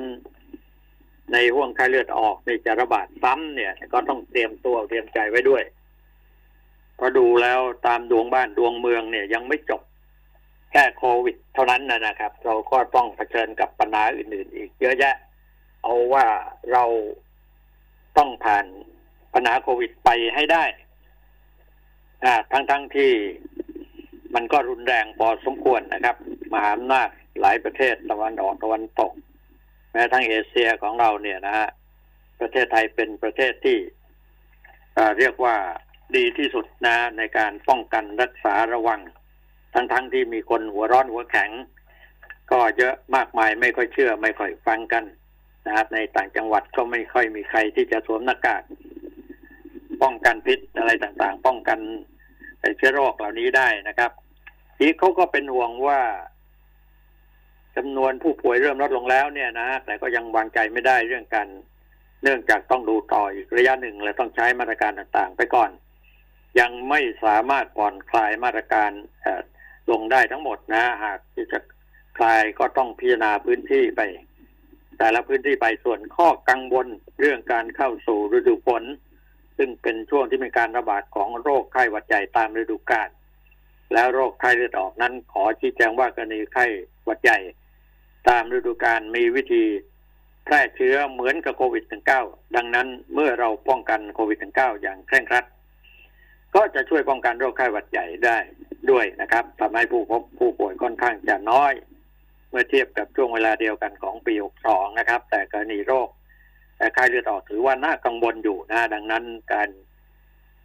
[1.31, 5.63] ในห่วงไข้เลือดออกในจะระบาดซ้ำเนี่ย ก็ต้องเตรียมตัวเตรียมใจไว้ด้วย
[6.95, 9.81] เพราะดูแล้วตามดวงบ้านดวงเมืองเนี่ยยังไม่จบ
[10.71, 15.15] แค่โควิด เท่านั้นนะครับ เราก็ต้องเผชิญกับปัญหาอื่นๆ อีกเยอะแยะ
[15.83, 16.25] เอาว่า
[16.71, 16.83] เรา
[18.17, 18.65] ต้องผ่าน
[19.33, 20.63] ปัญหาโควิดไปให้ได้
[22.23, 23.11] อ่าทั้งๆทที่
[24.35, 26.15] มันก็รุนแรงพอสมควรนะครับ
[26.53, 27.09] มหาอำนาจ
[27.41, 29.11] หลายประเทศตะวันออกตะวันตก
[29.91, 31.67] แม้ทั้งเอเชียของเราเนี่ยนะฮะ
[32.39, 33.77] ประเทศไทยเป็นประเทศที่
[35.17, 35.55] เรียกว่า
[36.15, 39.01] ดีที่สุดนะในการป้องกันรักษาระวัง
[39.73, 41.49] ทั้งๆทที่มีคนหัวร้อนหัวแข็ง
[42.51, 45.03] ก็เยอะมากมายไม่ค่อยเชื่อ ไม่ค่อยฟังกัน
[45.65, 48.63] นะครับในต่างจังหวัดก็ไม่ค่อยมีใครที่จะสวมหน้ากาก
[50.03, 51.79] ป้องกันพิษอะไรต่างๆ ป้องกัน
[52.77, 54.11] เชื้อโรคเหล่านี้ได้นะครับ
[54.77, 56.01] ทีเขาก็เป็นห่วงว่า
[57.75, 61.47] จำนวนผู้ป่วยเริ่มลดลงแล้วเนี่ยนะแต่ก็ยังวางใจไม่ได้เรื่องการ
[62.23, 65.69] เนื่องจากต้องดูต่ออีกระยะหนึ่งและต้องใช้มาตรการต่างๆ ไปก่อน
[66.59, 68.91] ยังไม่สามารถผ่อนคลายมาตรการ
[69.91, 71.59] ลงได้ทั้งหมดนะ หากที่จะ
[72.17, 74.01] คลายก็ต้องพิจารณาพื้นที่ไป
[74.97, 76.87] แต่ละพื้นที่ไปส่วนข้อกังวล
[77.19, 78.83] เรื่องการเข้าสู่ฤดูฝน
[79.57, 83.09] ซึ่งเป็นช่วงที่มีการระบาดของโรคไข้หวัดใหญ่ตามฤดูกาล
[83.93, 86.65] แล้วโรคไข้เลือดออกนั้น ขอชี้แจงว่ากรณีไข้
[87.05, 87.37] หวัดใหญ่
[88.29, 89.63] ตามฤดูกาลมีวิธี
[90.45, 91.83] แพร่เชื้อเหมือนกับโควิด
[92.19, 95.45] -19 ดังนั้นเมื่อเราป้องกันโควิด -19 อย่างเคร่งครัด
[96.55, 98.37] ก็จะช่วยป้องกันโรคไข้หวัดใหญ่ได้
[98.91, 101.73] ด้วยนะครับทำให้ผู้พบผู้ป่วยค่อนข้างจะน้อย
[102.49, 104.33] เมื่อเทียบกับช่วงเวลาเดียวกันของปี
[104.67, 106.07] 62 นะครับ แต่กรณีโรค
[106.93, 109.69] ไข้เลือดออกถือว่าน่ากังวลอยู่นะ ดังนั้นการ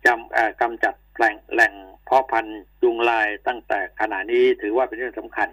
[0.06, 1.72] จำกำจัดแหล่งแหล่ง
[2.04, 5.48] เพาะพันธุ์ยุงลายตั้งแต่ขณะนี้ถือว่าเป็นเรื่องสำคัญ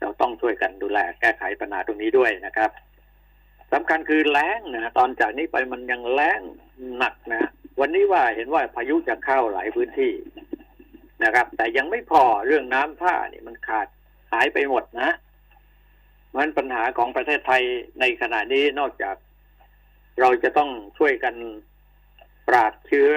[0.00, 2.70] เราต้องช่วยกันดูแลแก้ไขปัญหาตรงนี้ด้วยนะครับ
[3.72, 6.40] สำคัญคือแล้งนะตอนจากนี้ไปมันยังแล้ง
[6.98, 10.12] หนักนะ วันนี้ว่าเห็นว่าพายุจะเข้าหลายพื้นที่
[11.24, 13.86] นะครับ แต่ยังไม่พอเรื่องน้ำท่านี่มันขาด
[14.32, 15.10] หายไปหมดนะ
[16.36, 17.62] มันปัญหาของประเทศไทย
[18.00, 19.16] ในขณะนี้นอกจาก
[20.20, 21.34] เราจะต้องช่วยกัน
[22.48, 23.12] ปราบเชื้อ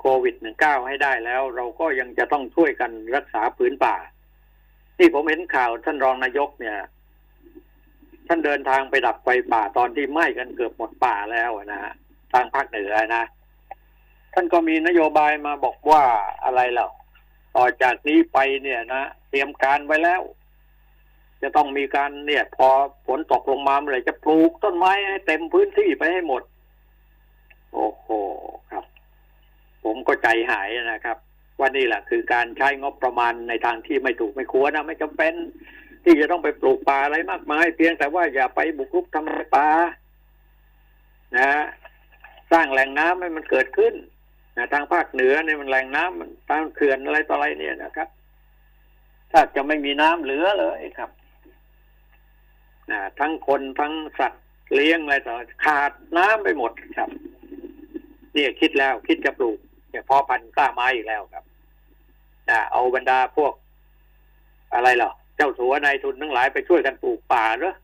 [0.00, 3.96] โควิด -19 ให้ได้แล้ว เราก็ยังจะต้องช่วยกันรักษาพื้นป่า
[4.96, 6.76] ที่ผมเห็นข่าวท่านรองนายกเนี่ย
[8.26, 11.92] ท่านเดินทางไปดับไฟป่าตอนที่ไหม้กันเกือบหมดป่าแล้วนะฮะ
[12.32, 13.24] ทางภาคเหนือนะ
[14.34, 16.02] ท่านก็มีนโยบายมาบอกว่า
[16.44, 16.88] อะไรเล่า
[17.56, 20.22] ต่อจากนี้ไปเนี่ยนะ เตรียมการไว้แล้ว
[21.42, 22.68] จะต้องมีการเนี่ย พอ
[23.06, 26.42] ฝนตกลงมาเมื่อไรจะปลูกต้นไม้ให้เต็มพื้นที่ไปให้หมด
[27.72, 28.06] โอ้โห
[28.70, 28.84] ครับ
[29.84, 31.18] ผมก็ใจหายนะครับ
[31.58, 35.34] ว่านี่แหละคือการใช้งบประมาณในทางที่ไม่ถูกไม่ควรนะไม่จำเป็น
[36.04, 39.68] ที่จะต้องไปปลูกป่าอะไรมากมาย เพียงแต่ว่าอย่าไปบุกรุกทำลายป่า
[41.36, 41.50] นะ
[42.52, 43.94] สร้างแหล่งน้ำให้มันเกิดขึ้น
[44.56, 48.08] นะทางภาคเหนือเนี่ยมันแหล่งน้ำมันตามเขื่อนอะไรต่ออะไรเนี่ยนะครับ
[49.32, 51.10] ถ้าจะไม่มีน้ำเหลือเลยครับ
[52.90, 54.42] นะทั้งคนทั้งสัตว์
[54.74, 57.10] เลี้ยงอะไรต่อขาดน้ำไปหมดครับ
[58.34, 59.58] เนี่ยคิดแล้วคิดจะปลูก
[59.90, 61.44] เนี่ยพอพันธุ์กล้าไม้อีกแล้วครับ
[62.48, 63.52] นะเอาบรรดาพวก
[64.74, 67.74] อะไรหรอเจ้าสัวนายทุนทั้งหลายไปช่วยกันปลูกป่าเหรอ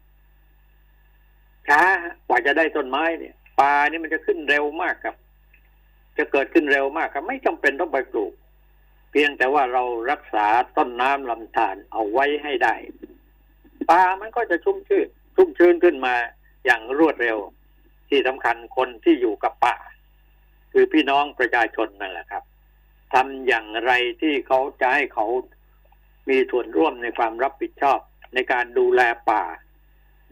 [1.69, 1.81] ช้า
[2.29, 5.17] กว่าจะได้ต้นไม้เนี่ยป่านี่มันจะขึ้นเร็วมากครับ
[6.19, 8.33] จะเกิดขึ้นเร็วมากครับ ไม่จำเป็นต้องไปปลูก
[9.11, 12.75] เพียงแต่ว่าเรารักษาต้นน้ำลำธารเอาไว้ให้ได้
[13.91, 16.15] ป่ามันก็จะชุ่มชื้นชุ่มชื้นขึ้นมา
[16.65, 17.39] อย่างรวดเร็ว
[18.09, 19.77] ที่สำคัญคนที่อยู่กับป่า
[20.73, 22.45] คือพี่น้องประชาชนนั่นแหละครับ
[23.15, 25.27] ทำอย่างไรที่เขาจะให้เขา
[26.29, 27.99] มีส่วนร่วมในความรับผิดชอบ
[28.35, 29.43] ในการดูแลป่า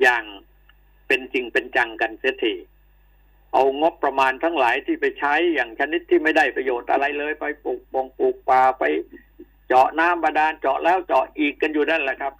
[0.02, 0.24] อย่าง
[1.06, 2.54] เป็นจริงเป็นจังกันเสียที
[3.52, 8.84] เอางบประมาณทั้งหลายที่ไปใช้อย่างชนิดที่ไม่ได้ประโยชน์อะไรเลยไปปลูกปงปลูกป่าไป
[9.66, 12.32] เจาะน้ำบาดาลเจาะแล้วเจาะอีกกันอยู่นั่นแหละครับ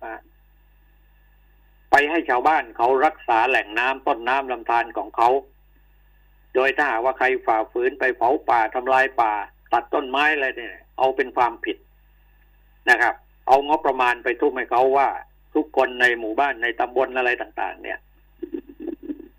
[1.93, 5.29] ไปให้ชาวบ้านเขารักษาแหล่งน้ำต้นน้ำลำธารของเขา
[6.55, 9.33] โดยถ้าหากว่าใครฝ่าฝืนไปเผาป่าทำลายป่า
[9.73, 11.77] ตัดต้นไม้อะไรเนี่ย เอาเป็นความผิด
[12.91, 13.15] นะครับ
[13.47, 15.09] เอางบประมาณไปทุ่มให้เขาว่า
[15.55, 17.99] ทุกคนในหมู่บ้านในตำบลอะไรต่าง ๆ เนี่ย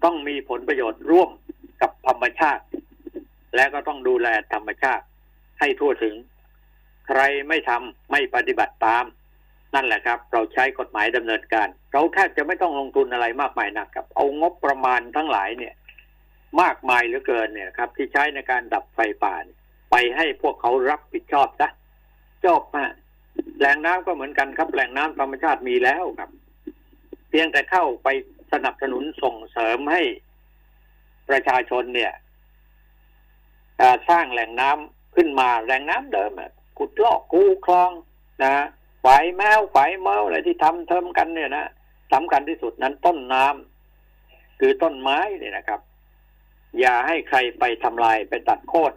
[0.03, 1.29] ต้องมีผลประโยชน์ร่วม
[1.81, 2.63] กับธรรมชาติ
[3.55, 5.05] และก็ต้องดูแลธรรมชาติ
[5.59, 6.15] ให้ทั่วถึง
[7.07, 9.05] ใครไม่ทำไม่ปฏิบัติตาม
[9.73, 15.73] นั่นแหละครับ เราใช้กฎหมายดำเนินการ เราแทบจะไม่ต้องลงทุนอะไรมากมายนักครับ เอางบประมาณทั้งหลายเนี่ย
[16.61, 19.35] มากมายเหลือเกินเนี่ยครับ ที่ใช้ในการดับไฟป่า
[19.91, 21.69] ไปให้พวกเขารับผิดชอบซะ
[22.45, 22.91] จบฮะ
[23.59, 26.31] แหล่งน้ำก็เหมือนกันครับ แหล่งน้ำธรรมชาติมีแล้วครับ
[27.29, 28.07] เพียงแต่เข้าไป
[28.53, 30.01] สนับสนุนส่งเสริมให้
[31.29, 32.13] ประชาชนเนี่ย
[34.09, 36.31] สร้างแหล่งน้ำขึ้นมาแหล่งน้ำเดิม
[36.77, 37.91] ขุดลอกคูคลอง
[38.43, 38.65] นะ
[39.03, 41.65] ฝายแมวฝายเมาอะไรที่ทำเทิมกันเนี่ยนะ
[42.13, 45.79] สำคัญที่สุดนั้นต้นน้ำคือต้นไม้เนี่ยนะครับ
[46.79, 48.93] อย่าให้ใครไปทำลายไปตัดโค่น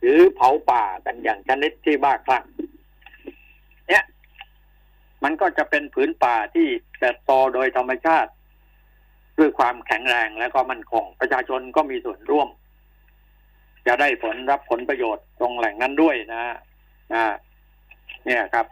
[0.00, 2.44] หรือเผาป่ากันอย่างชนิดที่บ้าคลั่ง
[3.88, 4.04] เนี่ย
[5.22, 6.66] มันก็จะเป็นผืนป่าที่
[6.98, 8.30] เติบโตโดยธรรมชาติ
[9.38, 12.48] ด้วยความแข็งแรงและก็มั่นคงประชาชนก็มีส่วนร่วม
[13.86, 16.42] จะได้ผลรับผลประโยชน์ตรงแหล่งนั้นด้วยนะ
[17.14, 17.24] นะ
[18.26, 18.66] เนี่ยครับ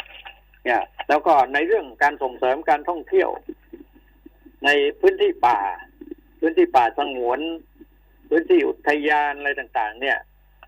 [0.64, 3.30] เนี่ย แล้วก็ในเรื่องการส่งเสริมการท่องเที่ยว
[4.64, 4.68] ใน
[5.00, 5.60] พื้นที่ป่า
[6.38, 7.40] พื้นที่ป่าสงวน
[8.28, 10.18] พื้นที่อุทยานอะไรต่าง ๆ เนี่ย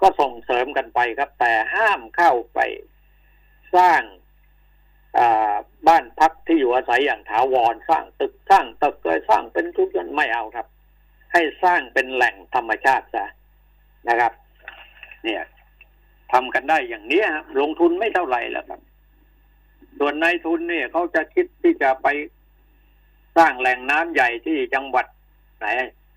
[0.01, 2.61] ก็ส่งเสริมกันไปครับ แต่ห้ามเข้าไป
[3.77, 4.03] สร้าง
[5.89, 10.67] บ้านพักที่อยู่อาศัยอย่างถาวรสร้างตึกสร้างตึกเลยสร้างเป็นทุกอย่างไม่เอาครับ
[11.33, 13.27] ให้สร้างเป็นแหล่งธรรมชาติซะ
[14.09, 14.33] นะครับ
[15.25, 15.43] เนี่ย
[16.33, 18.81] ทำกันได้อย่างนี้ครับลงทุนไม่เท่าไหร่แล้วครับ
[19.99, 22.09] ส่วนนายทุนเนี่ยเขาจะคิดที่จะไป
[23.37, 25.07] สร้างแหล่งน้ำใหญ่ที่จังหวัด
[25.59, 25.67] ไหน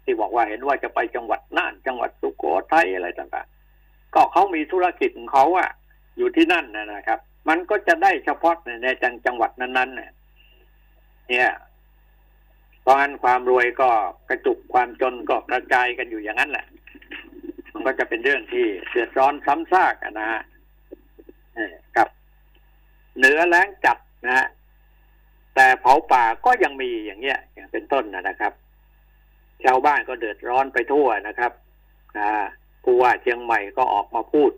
[0.04, 5.69] ที่บอกว่าเห็นว่าจะไปจังหวัดน่าน จังหวัดสุโขทัยอะไรต่างๆ ก็เขามีธุรกิจของเขาอะ
[6.17, 10.12] อยู่ที่นั่นนะครับ มันก็จะได้เฉพาะในจังจังหวัดนั้นๆเนี่ย
[11.30, 11.49] เนี่ย
[12.86, 13.89] ตอนนั้นความรวยก็
[14.30, 16.65] กระจุกความจนก็กระจายกันอยู่อย่างนั้นแหละ
[17.86, 20.41] ก็จะเป็นเรื่องที่เดือดร้อนซ้ำซากนะฮะ
[21.98, 22.08] กับ
[23.17, 24.48] เหนือแล้งจัดนะฮะ
[25.56, 28.54] แต่เผาป่าก็ยังมีอย่างเงี้ย อย่างเป็นต้นนะครับ
[29.63, 31.52] ชาวบ้านก็เดือดร้อนไปทั่วนะครับ
[32.17, 32.32] อ่า
[32.84, 34.52] ผู้ว่าเชียงใหม่ก็ออกมาพูด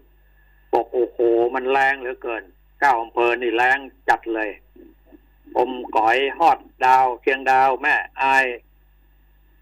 [0.73, 1.17] บอกโอ้โห
[1.55, 2.43] มันแรงเหลือเกิน
[2.79, 3.77] เก้าอำเภอนี่แรง
[4.09, 4.49] จัดเลย
[5.57, 8.45] อมก๋อยฮอดดาวเชียงดาว แม่อาย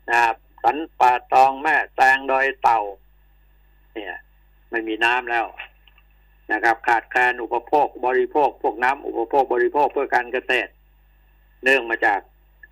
[0.10, 2.82] นะครับสันป่าตองแม่แตงดอยเต่า
[3.94, 4.14] เนี่ย
[4.72, 5.46] ไม่มีน้ำแล้ว
[6.52, 10.72] นะครับ ขาดแคลนอุปโภคบริโภค พวกน้ำอุปโภคบริโภคเพื่อการเกษตร
[11.64, 12.20] เนื่องมาจาก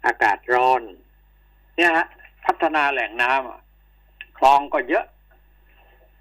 [0.05, 0.81] อากาศร้อน
[1.77, 2.07] เนี่ยฮะ
[2.45, 5.05] พัฒนาแหล่งน้ำคลองก็เยอะ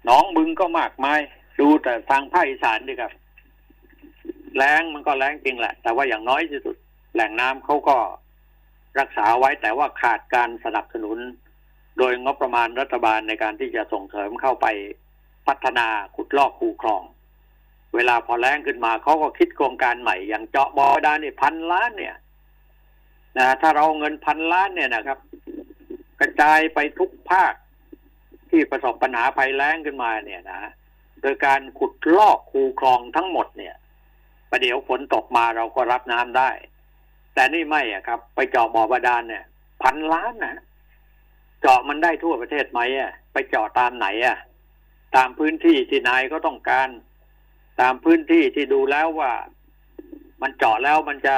[0.05, 1.19] หนองบึงก็มากมาย
[1.59, 3.11] ดูแต่ทางภาคอีสานดีครับ
[4.57, 6.75] แรงมันก็แรงจริงแหละ แต่ว่าอย่างน้อยที่สุด
[7.13, 7.97] แหล่งน้ำเขาก็
[8.99, 11.17] รักษาไว้แต่ว่าขาดการสนับสนุน
[11.97, 14.67] โดยงบประมาณรัฐบาลในการที่จะส่งเสริมเข้าไป
[15.47, 17.03] พัฒนาขุดลอกคูคลอง
[17.95, 22.15] เวลาพอแรงขึ้นมาเขาก็คิดโครงการใหม่ อย่างเจาะบ่อดานี่พันล้านเนี่ย
[23.37, 25.19] นะถ้าเราเงินพันล้านเนี่ยนะครับ
[26.19, 27.53] กระจายไปทุกภาค
[28.49, 30.61] ที่ประสบปัญหาภัยแล้งขึ้นมาเนี่ยนะ
[31.21, 33.75] โดยการขุดลอกคูคลองทั้งหมดเนี่ย
[34.49, 36.49] ประเดี๋ยวฝนตกมาเราก็รับน้ำได้
[37.33, 39.43] แต่นี่ไม่อะครับ ไปเจาะบ่อบาดาลเนี่ย
[39.83, 40.55] พันล้านนะ
[41.61, 44.37] เจาะมันได้ทั่วประเทศไหมอะไปเจาะตามไหนอะ
[45.15, 46.89] ตามพื้นที่ที่นายก็ต้องการ
[47.81, 49.31] ตามพื้นที่ที่ดูแล้วว่า
[50.41, 51.35] มันเจาะแล้วมันจะ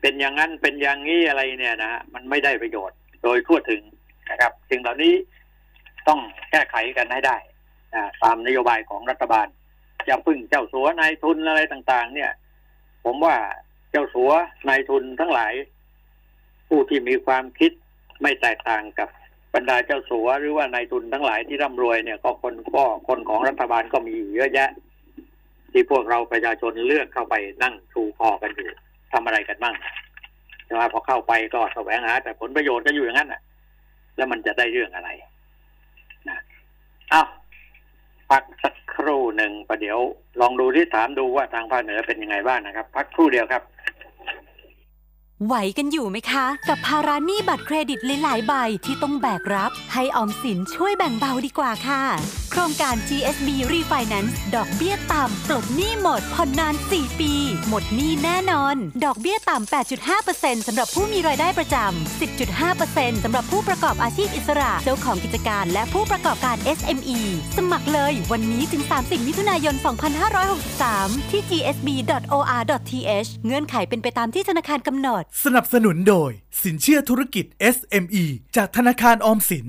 [0.00, 3.82] เป็นอย่างนั้นเป็นอย่างนี้อะไรเนี่ยนะฮะมันไม่ได้ประโยชน์โดยทั่วถึง
[4.30, 5.14] นะครับสิ่งเหล่านี้
[6.08, 7.36] ต้องแก้ไขกันให้ได้
[8.24, 9.46] ตามนโยบายของรัฐบาล
[10.08, 12.30] จะพึ่งเจ้าสัวนายทุนอะไรต่าง ๆ เนี่ย
[13.04, 13.36] ผมว่า
[13.90, 14.30] เจ้าสัว
[14.68, 15.52] นายทุนทั้งหลาย
[16.68, 17.72] ผู้ที่มีความคิด
[18.22, 19.08] ไม่แตกต่างกับ
[19.56, 24.70] บรรดาเจ้าสัวหรือว่านายทุนทั้งหลายที่ร่ำรวยเนี่ยก็คนก็คนของรัฐบาลก็มีเยอะแยะ
[25.72, 28.68] ที่พวกเราประชาชนเลือกเข้าไปนั่งชูคอกันอยู่
[29.12, 29.74] ทำอะไรกันบ้าง
[30.64, 33.40] ใช่ไหมพอเข้าไปก็แสวงหา แต่ผลประโยชน์ก็อยู่อย่างนั้นอะ
[34.16, 35.10] แล้วมันจะได้เรื่องอะไร
[36.28, 36.38] นะ
[37.12, 37.28] อ้าว
[38.30, 39.98] พักสักครู่หนึ่งประเดี๋ยว
[40.40, 43.62] ลองดูที่ถามดูว่าทางภาคเหนือเป็นยังไงบ้างนะครับ พักครู่เดียวครับ
[45.44, 52.02] ไหวกันอยู่ไหมคะ กับภาระหนี้บัตรเครดิตหลายๆใบที่ต้องแบกรับ ให้ออมสินช่วยแบ่งเบาดีกว่าค่ะ
[52.50, 57.32] โครงการ GSB Refinance ดอกเบี้ยต่ำปลดหนี้หมดผ่อนนาน 4 ปี
[57.68, 59.72] หมดหนี้แน่นอน ดอกเบี้ยต่ำ
[60.16, 62.20] 8.5%สำหรับผู้มีรายได้ประจำ
[62.58, 67.20] 10.5%สำหรับผู้ประกอบอาชีพอิสระ เจ้าของกิจการและผู้ประกอบการ SME
[67.56, 69.74] สมัครเลยวันนี้ถึง 30 มิถุนายน
[70.52, 76.30] 2563 ที่ gsb.or.th เงื่อนไขเป็นไปตามที่ธนาคารกำหนดสนับสนุนโดย
[76.62, 78.24] สินเชื่อธุรกิจ SME
[78.56, 79.66] จากธนาคารออมสิน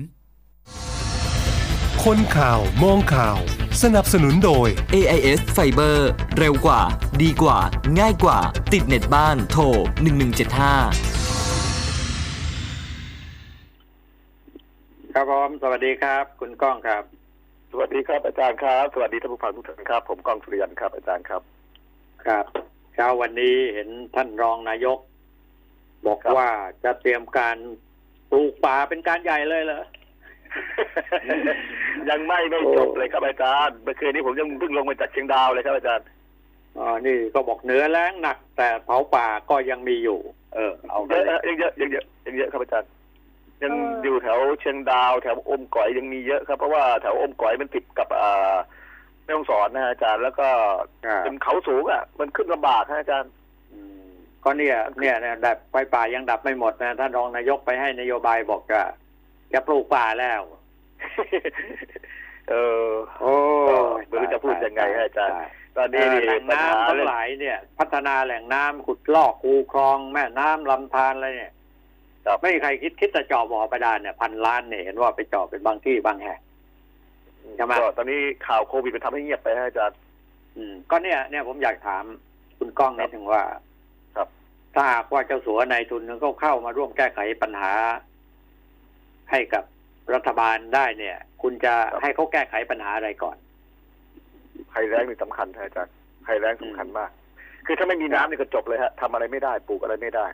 [2.04, 3.38] คนข่าวมองข่าว
[3.82, 5.96] สนับสนุนโดย AIS Fiber
[6.38, 6.80] เร็วกว่า
[7.22, 7.58] ดีกว่า
[7.98, 8.38] ง่ายกว่า
[8.72, 9.84] ติดเน็ตบ้านโทร 1175
[15.14, 17.02] ครับผมสวัสดีครับ คุณก้องครับ
[17.70, 21.42] สวัสดีครับอาจารย์ครับ สวัสดีท่านผู้ฟังทุกท่านครับ ผมก้องสุริยันครับอาจารย์ครับ
[22.26, 22.44] ครับ
[22.94, 24.98] เช้าวันนี้เห็นท่านรองนายก
[26.06, 26.50] บอกครับว่า
[26.84, 27.56] จะเตรียมการ
[28.30, 29.82] ปลูกป่าเป็นการใหญ่เลยเหรอ
[32.10, 36.06] ยังไม่ได้โอ้จบเลยครับอาจารย์เมื่อคืนนี้ผมยังเพิ่งลงมาจากเชียงดาวเลยครับอาจารย์
[36.78, 40.18] อ๋อนี่ก็บอกเหนือแล้งหนัก แต่เผาป่าก็ยังมีอยู่
[40.54, 42.90] เออ เอาเยกันอะเลยยังเยอะยังเยอะยังเยอะครับอาจารย์
[43.62, 48.56] ยังเออออยู่แถวเชียงดาว แถวอมก๋อยยังมีเยอะครับเพราะว่าแถวอมก๋อยมันติดกับอ่า
[49.24, 50.48] แม่ฮ่องสอนนะฮะอาจารย์แล้วก็
[51.06, 53.30] ครับเป็นเขาสูงอะ มันขึ้นลำบากฮะอาจารย์
[54.48, 58.80] อืมก็เนี่ยเนี่ยเนี่ยดับไฟป่ายังดับไม่หมดนะท่านรองนายกไปให้นโยบายบอกจะ
[59.52, 60.40] จะปลูกป่าแล้ว
[62.50, 62.88] เออ
[63.20, 63.34] โอ้
[64.08, 65.44] ไม่รู้จะพูดยังไงฮะอาจารย์ใช่
[65.76, 71.52] ตอนเอนี้อนี่แหล่งปัญหาน้ำทั้งเรื่องหลายเนี่ย พัฒนาแหล่งน้ำขุดลอกคูคลอง แม่น้ำลำธารอะไรเนี่ย
[72.26, 76.40] ครับไม่มีใครคิดคิดจะเจาะบ่อประดานเนี่ยพันล้านเนี่ยเห็นว่าไปเจาะเป็นบางที่บางแห่ง
[77.56, 79.98] ใช่ไหมก็ตอนนี้ข่าวโควิดมันทำให้เงียบไปฮะอาจารย์
[80.56, 82.04] อืม ก็เนี่ยเนี่ยผมอยากถาม
[82.58, 83.62] คุณก้องนิดถึงว่าครับ
[84.78, 87.72] ถ้าหากว่าเจ้าสัวนายทุนเขาเข้ามาร่วมแก้ไขปัญหา
[89.30, 89.64] ให้กับ
[90.14, 93.36] รัฐบาลได้เนี่ย คุณจะให้เขาแก้ไขปัญหาอะไรก่อน
[94.72, 95.94] ภัยแล้งนี่สำคัญฮะอาจารย์
[96.26, 97.10] ภัยแล้งสำคัญมาก
[97.66, 100.26] คือถ้าไม่มีน้ำนี่ก็จบเลยฮะทำอะไรไม่ได้ปลูกอะไรไม่ได้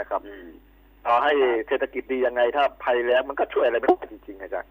[0.00, 0.48] นะครับอืม
[1.06, 1.32] ต่อให้
[1.68, 4.70] เศรษฐกิจดียังไง ถ้าภัยแล้งมันก็ช่วยอะไรไม่ได้จริงๆอาจารย์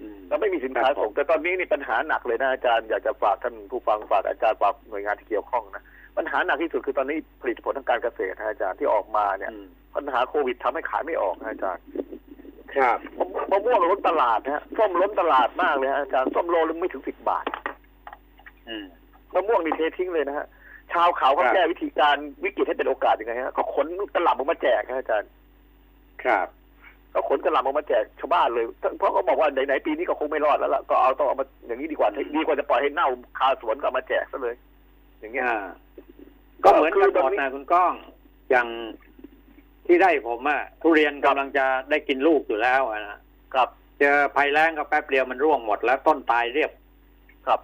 [0.00, 5.84] อืมเราไม่มีสินค้าส่งแต่ตอนนี้นี่ปัญหาหนักเลยนะอาจารย์อยากจะฝากท่านผู้ฟังฝากอาจารย์ฝากหน่วยงานที่เกี่ยวข้องนะ
[6.16, 11.84] ปัญหาหนักที่สุดคือตอนนี้ผลิตผลทางการเกษตรนะอาจารย์ที่ออกมาเนี่ยอืมปัญหาโควิดทำให้ขายไม่ออกนะอาจารย์
[12.74, 12.98] ครับ
[13.50, 17.46] มะม่วงล้นตลาดนะฮะส้มล้นตลาดมากเลยฮะอาจารย์ส้มโลนึงไม่ถึงสิบบาท
[18.68, 18.84] อืม
[19.34, 20.46] มะม่วงนี่เททิ้งเลยนะฮะ
[20.92, 25.30] ชาวเขาเขาครับแก้วิธีการวิกฤตให้เป็นโอกาสยังไงฮะเขาขนตลับออกมาแจกฮะอาจารย์
[26.24, 26.46] ครับ
[27.10, 28.64] เขาขนตลับออกมาแจกชาวบ้านเลย
[28.98, 34.54] เพราะเขาบอกว่าไหนๆปีนี้ก็คงไม่รอดแล้วล่ะก็เอาต้องเอามาอย่างนี้ดีกว่าดีกว่าจะปล่อยให้เน่าคาสวนก็เอามาแจกซะเลย
[35.24, 35.58] อย่างเงี้ยอ่า
[36.64, 37.92] ก็เหมือนคืกันอหตมอนดนี้นะคุณก้อง
[38.50, 38.68] อย่าง
[39.86, 43.18] ที่ได้ผมอะทุเรียนกำลังจะได้กินลูกอยู่แล้วอะนะ
[43.54, 43.68] ครับ
[44.00, 46.70] เจอภัยแล้งก็แป๊บเดียวมันร่วงหมดแล้วต้นตายเรียบ
[47.46, 47.60] ครับ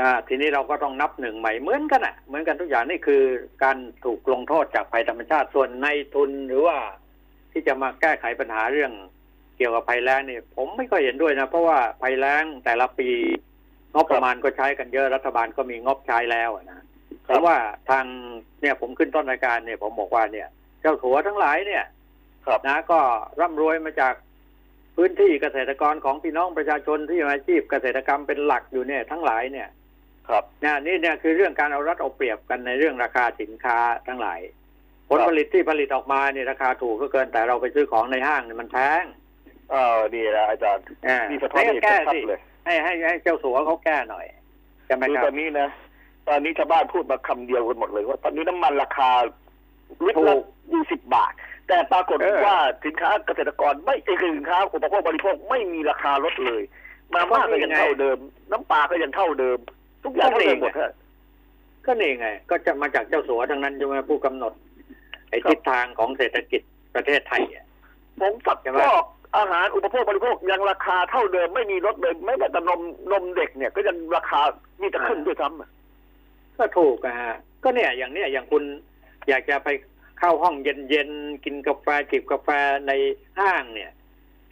[0.00, 3.22] อ่าทีนี้เราก็ต้องนับหนึ่งใหม่เหมือนกันอะเหมือนกันทุกอย่างนี่คือ
[3.62, 6.76] การถูกลงโทษจากภัยธรรมชาติส่วนในทุนหรือว่า
[7.52, 8.92] ที่จะมาแก้ไขปัญหาเรื่อง
[9.56, 13.08] เกี่ยวกับภัยแล้งนี่ผมไม่ค่อยเห็นด้วยนะ เพราะว่าภัยแล้งแต่ละปี
[13.94, 16.84] งบประมาณก็ใช้กันเยอะรัฐบาลก็มีงบใช้แล้วอะนะ
[17.24, 17.56] เพราะว่า
[17.90, 18.04] ทาง
[18.62, 20.48] เนี่ยผมขึ้นต้นรายการเนี่ยผมบอกว่าเนี่ย
[20.80, 21.84] เจ้าสัวทั้งหลายเนี่ย
[22.46, 23.00] ครับนะก็
[23.40, 24.14] ร่ำรวยมาจาก
[24.96, 29.68] พื้นที่เกษตรกรของพี่น้องประชาชนที่มีอาชีพเกษตรกรรมเป็นหลักอยู่เนี่ยทั้งหลายเนี่ย
[30.28, 34.40] ครับนะนี่เนี่ยคือเรื่องการเอารัดเอาเปรียบกันในเรื่องราคาสินค้าทั้งหลาย
[35.08, 39.04] ผลผลิตที่ผลิตออกมาเนี่ยราคาถูกก็เกินแต่เราไปซื้อของในห้างเนี่ยมันแพง
[39.70, 44.26] เออดีนะอาจารย์อ่านี่สะท้อนให้เหตุแก้ชัดสิเลย ให้ให้ให้เจ้าสัวเขาแก้หน่อย
[44.86, 45.68] ใช่ไหมคือครับตอนนี้นะ
[46.28, 49.10] ตอนนี้ชาวบ้านพูดมาคำเดียวกันหมดเลยว่าตอนนี้น้ำมันราคา
[50.06, 50.42] ลิตรละถูก
[50.72, 51.32] ยี่สิบบาท
[51.68, 56.62] แต่ปรากฏเออว่าสินค้าเกษตรกรไม่เอ้ยคือสินค้าอุปโภคบริโภคไม่มีราคาลดเลย
[57.14, 58.18] มาม่าก็ยังเท่าเดิม
[58.52, 59.58] น้ำปลาก็ยังเท่าเดิม
[60.04, 60.92] ทุกอย่างเท่าเดิมหมดฮะ
[61.86, 64.52] ก็นี่ไง ก็จะมาจากเจ้าสัวทั้งนั้นใช่ไหมผู้กำหนด
[65.30, 66.62] ไอ้ครับทิศทางของเศรษฐกิจ
[66.94, 67.66] ประเทศไทยอะ
[68.20, 68.92] ผมสับใช่ไหมก็
[69.36, 72.80] อาหารอุปโภคบริโภคยังราคาเท่าเดิมไม่มีลดเลยไม่แต่แต่นม
[73.12, 74.40] นมเด็กเนี่ย ก็ยังราคา
[74.80, 75.70] มีแต่ขึ้นด้วยซ้ำอะ
[76.58, 78.62] ก็ถูกอะฮะก็เนี่ยอย่างเนี้ยอย่างคุณ
[79.28, 79.68] อยากจะไป
[80.18, 82.48] เข้าห้องเย็นๆกินกาแฟจิบกาแฟ
[82.88, 82.92] ใน
[83.40, 83.90] ห้างเนี่ย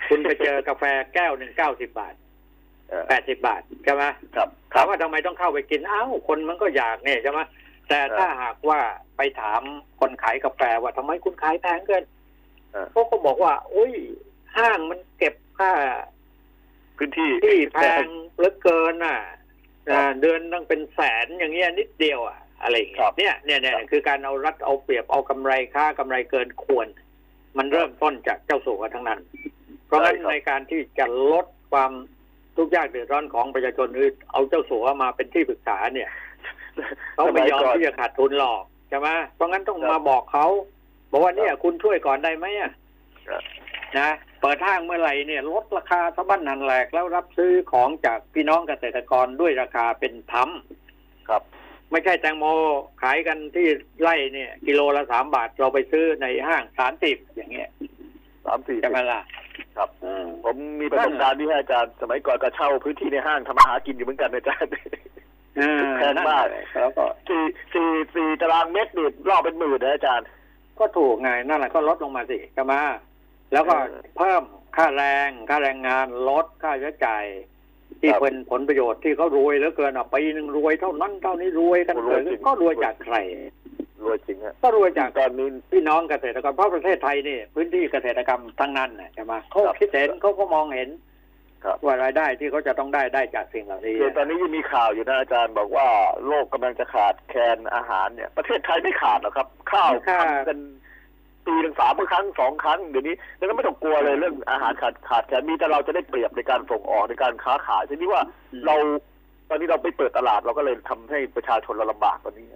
[0.08, 2.14] คุณไปเจอกาแฟแก้วหนึ่งเก้าสิบบาท
[2.88, 4.04] เออแปดสิบบาทใช่ไหม
[4.36, 7.40] ครับคถารัมบว่าทำไมต้องเข้าไปกินอ้าวคนมันก็อยากเนี่ยใช่ไหม
[7.88, 8.80] แต่เออถ้าหากว่า
[9.16, 9.60] ไปถาม
[10.00, 12.04] คนขายกาแฟว่าทำไมคุณขายแพงเกิน
[12.72, 13.92] เออเขาก็บอกว่า อุ้ย
[14.56, 15.72] ห้างมันเก็บค่า
[16.96, 19.18] พื้นที่ที่แพงเหลือเกินน่ะ
[19.88, 26.88] ครับอ่าเดือนต้องเป็นแสนอย่างเงี้ยนิดเดียวอะอะไรอย่างครัเงี้ยบเนี่ยเนี่ยเนี่ยครับคือการเอารัดเอาเปรียบเอากำไรค่ากำไรเกินควร
[27.58, 29.20] มันเริ่มต้นจากเจ้าสัวทั้งนั้น
[29.86, 31.92] เพราะงั้นใช่ครับในการที่จะลดความ
[32.56, 36.10] ทุกข์ยากเดือดร้อนของประชาชนหรือเอาเจ้าสัวมาเป็นที่ปรึกษาเนี่ย
[37.14, 40.46] เขาไม่ยอมที่จะขาดทุนหรอกใช่ไหมเพราะงั้นต้องครับมาบอกเขา
[41.10, 42.72] บอกว่าเนี่ยครับคุณช่วยก่อนได้ไหมอะ
[43.28, 43.42] ครับ
[43.98, 50.48] นะ เปิดห้างเมื่อไหร่เนี่ยลดราคาสะบั้นหันแหลกแล้วรับซื้อของจากพี่น้องเกษตรกรด้วยราคาเป็นธรรม
[51.28, 51.42] ครับ
[51.90, 52.44] ไม่ใช่แตงโม
[53.02, 53.66] ขายกันที่
[54.02, 57.68] ไร่เนี่ย กิโลละสามบาทเราไปซื้อในห้างสามสิบอย่างเงี้ย
[58.46, 59.20] สามสี่ใช่ไหมล่ะ
[59.76, 64.70] ครับเออผมมีประสบการณ์ที่ให้อาจารย์สมัยก่อนก็เช่าพื้นที่ในห้างทำมาหากินอยู่เหมือนกันอาจารย์
[65.56, 70.26] เออแพงมากนั่นแหละแล้วก็สี่สี่สี่ตารางเมตรนี่รอบเป็นหมื่นนะอาจารย์
[70.78, 72.74] ก็ถูกไงนั่นแหละก็ลดลงมาสิใช่ไหม
[73.52, 74.42] แล้วก็เออเพิ่ม
[74.76, 77.24] ค่าแรงค่าแรงงานลดค่าใช้จ่าย
[78.00, 83.16] ที่ครับเป็นผลประโยชน์ที่เขารวยเหลือเกินอะปีหนึ่งรวยเท่านั้นเท่านี้รวยกันโอ้เลรวยยจริงก็รวยจากใคร
[84.04, 90.88] รวยจริงฮะก็รวยจากตอนนี้พี่น้องเกษตรกรเพราะประเทศไทยนี่พื้นที่เกษตรกรรมทั้งนั้นน่ะใช่ไหมเขาครับคิดเห็นเขาก็มองเห็น
[91.64, 95.88] ครับว่ารายได้ที่เขาจะต้องได้ได้จากสิ่งเหล่านี้คือตอนนี้ยังมีข่าวอยู่นะอาจารย์บอกว่า
[96.26, 99.90] โลกกำลังจะขาดแคลนอาหารเนี่ย ประเทศไทยไม่ขาดหรอกครับ ข้าว
[100.20, 100.58] ทำกัน
[101.48, 108.22] ปีหนึ่งสามครั้งสองครั้งเดี๋ยวนี้ดังนั้นไม่ต้องกลัวเลยเรื่องอาหารขาดขาดแคลนมีแต่เราจะได้เปรียบในการส่งออกในการค้าขายทีนี้ว่า
[108.66, 108.74] เรา
[109.48, 112.46] ตอนนี้เราไปเปิดตลาดเราก็เลยทำให้ประชาชนเราลำบากตอนนี้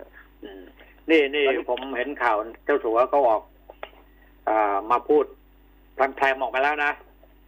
[0.44, 0.62] อืม
[1.10, 3.42] นี่นี่ตอนนี้ผมเห็นข่าวเจ้าสัวเขาออก
[4.48, 5.24] อ่ามาพูด
[5.96, 6.92] พลังแพรมออกมาแล้วนะ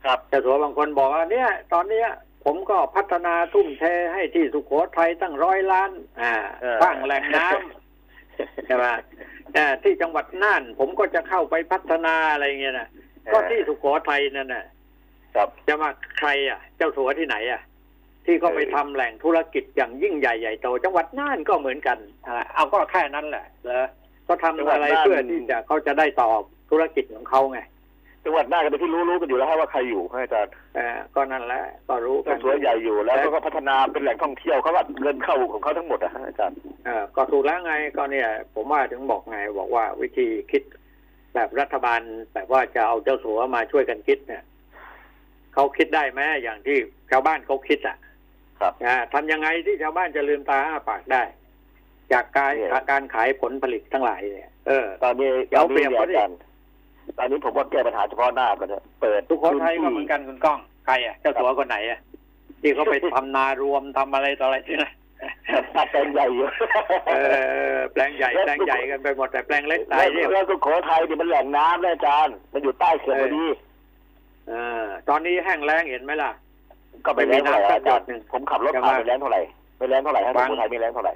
[0.04, 2.08] ครับเจ้าสัวบางคนบอกว่า เนี่ย ตอนเนี้ย
[2.44, 5.90] ผมก็พัฒนาทุ่มเทให้ที่สุโขทัยตั้งร้อยล้าน
[6.20, 7.83] อ่าเออสร้างแหล่งน้ำ
[8.66, 8.84] ใช่ไหม
[9.56, 12.88] อ่าที่จังหวัดน่าน ผมก็จะเข้าไปพัฒนาอะไรเงี้ยนะ
[13.32, 14.64] ก็ที่สุโขทัยนั่นน่ะ
[15.34, 17.62] ครับจะมาใครอะ เจ้าสัวที่ไหนอะ
[18.26, 23.86] ที่ก็ไปทำแหล่งธุรกิจอย่างยิ่งใหญ่ใหญ่โต จังหวัดน่านก็เหมือนกันอ่าเอาก็แค่นั้นแหละแล้ว
[24.28, 27.60] ก็ทำอะไรเพื่อที่จะเขาจะได้ตอบธุรกิจของเขาไง
[28.24, 40.62] จังหวัดน่านก็เป็นที่รู้รู้กันอยู่แล้วฮะว่าใครอยู่ให้อาจารย์เออก็นั่นแหละก็รู้กัเจ้านสัวใหญ่อยู่แล้วก็พัฒนาเป็นแหล่งท่องเที่ยวเขาว่าเงินเข้าของเขาทั้งหมดอะฮะอาจารย์เออก็ถูกแล้วไงก็เนี่ย ผมว่าถึงบอกไงบอกว่าวิธีคิด
[41.34, 42.00] แบบรัฐบาล
[42.34, 44.42] แบบว่าจะเอาเจ้าสัวมาช่วยกันคิดเนี่ย
[45.54, 46.78] เขาคิดได้ไหมอย่างที่
[47.10, 47.96] ชาวบ้านเขาคิดอะ
[48.60, 51.22] ครับอ่าทำยังไงที่ชาวบ้านจะลืมตาอ้าปากได้
[52.12, 56.38] จากการเนี่ยการขายผลผลิตทั้งหลายเนี่ยเออตอนนี้เอาตอนเปรีนี้ยบเนี่ยเขาดิอาจารย์
[57.18, 61.98] ตอนนี้ผมว่าแก้ปัญหาเฉพาะหน้ากันเถอะเปิดทุกคนไทยก็เหมือนกันคุณก้องใครอะเจ้าสัวคนไหนอะ
[62.62, 64.90] ที่เขาไปทำนารวมทำอะไรต่ออะไรที่นะ
[65.76, 66.46] ตัดแปลงใหญ่อยู่
[67.08, 67.16] เอ
[67.74, 73.44] อแปลงใหญ่แปลงใหญ่กันไปหมดแต่แปลงเล็กตาแล้ยวเรียบแล้วสุโขทัยนี่มันแหล่งน้ำนะอาจารย์มันอยู่ใต้เขื่อนพอดี
[74.48, 74.52] เอ
[74.82, 76.30] อตอนนี้แห้งแล้งเห็นไหมล่ะ
[77.06, 79.40] ก็ไปแรงเท่าไหร่ไม่มีน้ำสักอาจารย์หยดหนึ่งผมขับรถใช่ไหมผ่านไปแรงเท่าไหร่
[79.78, 81.14] ไปแรงเท่าไหร่ฮะสุบางโขทัยไม่แรงเท่าไหร่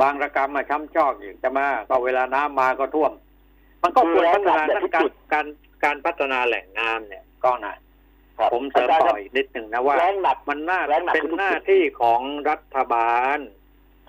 [0.00, 3.12] บางระกรรมมาช้ำชอกอีกจะมาก็เวลาน้ำมาก็ท่วม
[3.82, 5.46] มันก็ควรพัฒนาด้านการการ
[5.84, 7.74] การพัฒนาแหล่งน้ำเนี่ยก็นะ
[8.38, 12.20] ครับผมเสริมอาจารย์ต่ออีกนิดหนึ่งนะว่าแรงหนักมันน่าแรงหนักเป็นขึ้นทุกหน้าที่ของ
[12.50, 13.38] รัฐบาล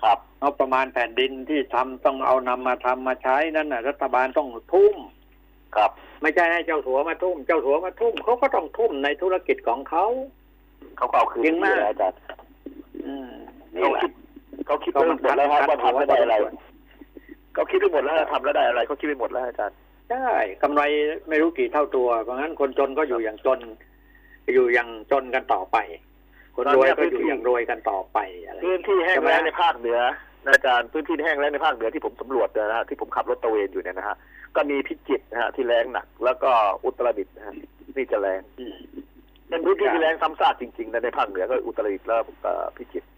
[0.02, 4.96] ครับงบประมาณแผ่นดินที่ทำต้องเอานำมาทำมาใช้นั่นน่ะรัฐบาลต้องทุ่ม
[5.76, 5.90] ครับ
[6.22, 10.04] ไม่ใช่ให้เจ้าสัวมาทุ่ม เจ้าสัวมาทุ่มเขาก็ต้องทุ่มในธุรกิจของเขา
[10.96, 12.18] เขาก็เอาคืนจริงมากที่อาจารย์
[13.06, 13.30] อืม
[13.74, 14.12] นี่เขาแหละคิด
[14.66, 16.34] เขาคิดไปหมดแล้วครับว่าทำแล้วได้อะไร
[17.54, 19.76] เขาคิดไปหมดแล้วทำแล้วได้อะไรเขาคิดไปหมดแล้วอาจารย์
[20.10, 20.28] ใช่
[20.62, 20.82] กำไร
[21.28, 23.60] ไม่รู้กี่เท่าตัว เพราะงั้นคนจนก็อยู่อย่างจน
[24.54, 25.76] อยู่อย่างจนกันต่อไป
[26.56, 29.98] คนรวยก็อยู่อย่างรวยกันต่อไปอะไรพื้นที่แห้งใช่ไหมแล้งในภาคเหนือ
[30.46, 34.16] นะอาจารย์พื้นที่แห้งแล้งในภาคเหนือที่ผมสำรวจนะฮะที่ผมขับรถตระเวนอยู่เนี่ยนะฮะ
[34.56, 36.50] ก็มีพิจิตรนะฮะที่แรงหนัก แล้วก็
[36.84, 37.54] อุตรดิตถ์นะฮะ
[37.96, 38.76] ที่จะแรงอืม
[39.48, 43.08] เป็นพื้นที่ที่แรงซ้ำซากจริงๆนะในภาคเหนือก็อุตรดิตถ์แล้วก็พิจิตร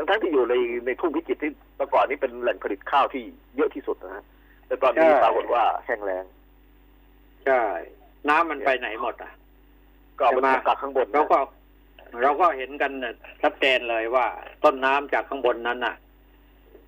[0.00, 0.54] ทั้งทั้งๆที่อยู่ใน
[0.86, 3.22] ในทุ่งพิจิตรที่เมื่อก่อนนี้เป็นแหล่งผลิตข้าวที่
[3.56, 4.24] เยอะที่สุดนะฮะ
[4.66, 6.24] แต่ตอนนี้ปรากฏว่าแห้งแล้ง
[7.46, 7.62] ใช่
[8.28, 9.32] น้ำมันไปไหนหมดอะ
[10.18, 11.38] ก็เอาใช่ไหมมากักข้างบนนะเราก็
[12.22, 14.26] เราก็เห็นกันน่ะชัดเจนเลยว่า
[14.64, 15.96] ต้นน้ำจากข้างบนนั้นน่ะ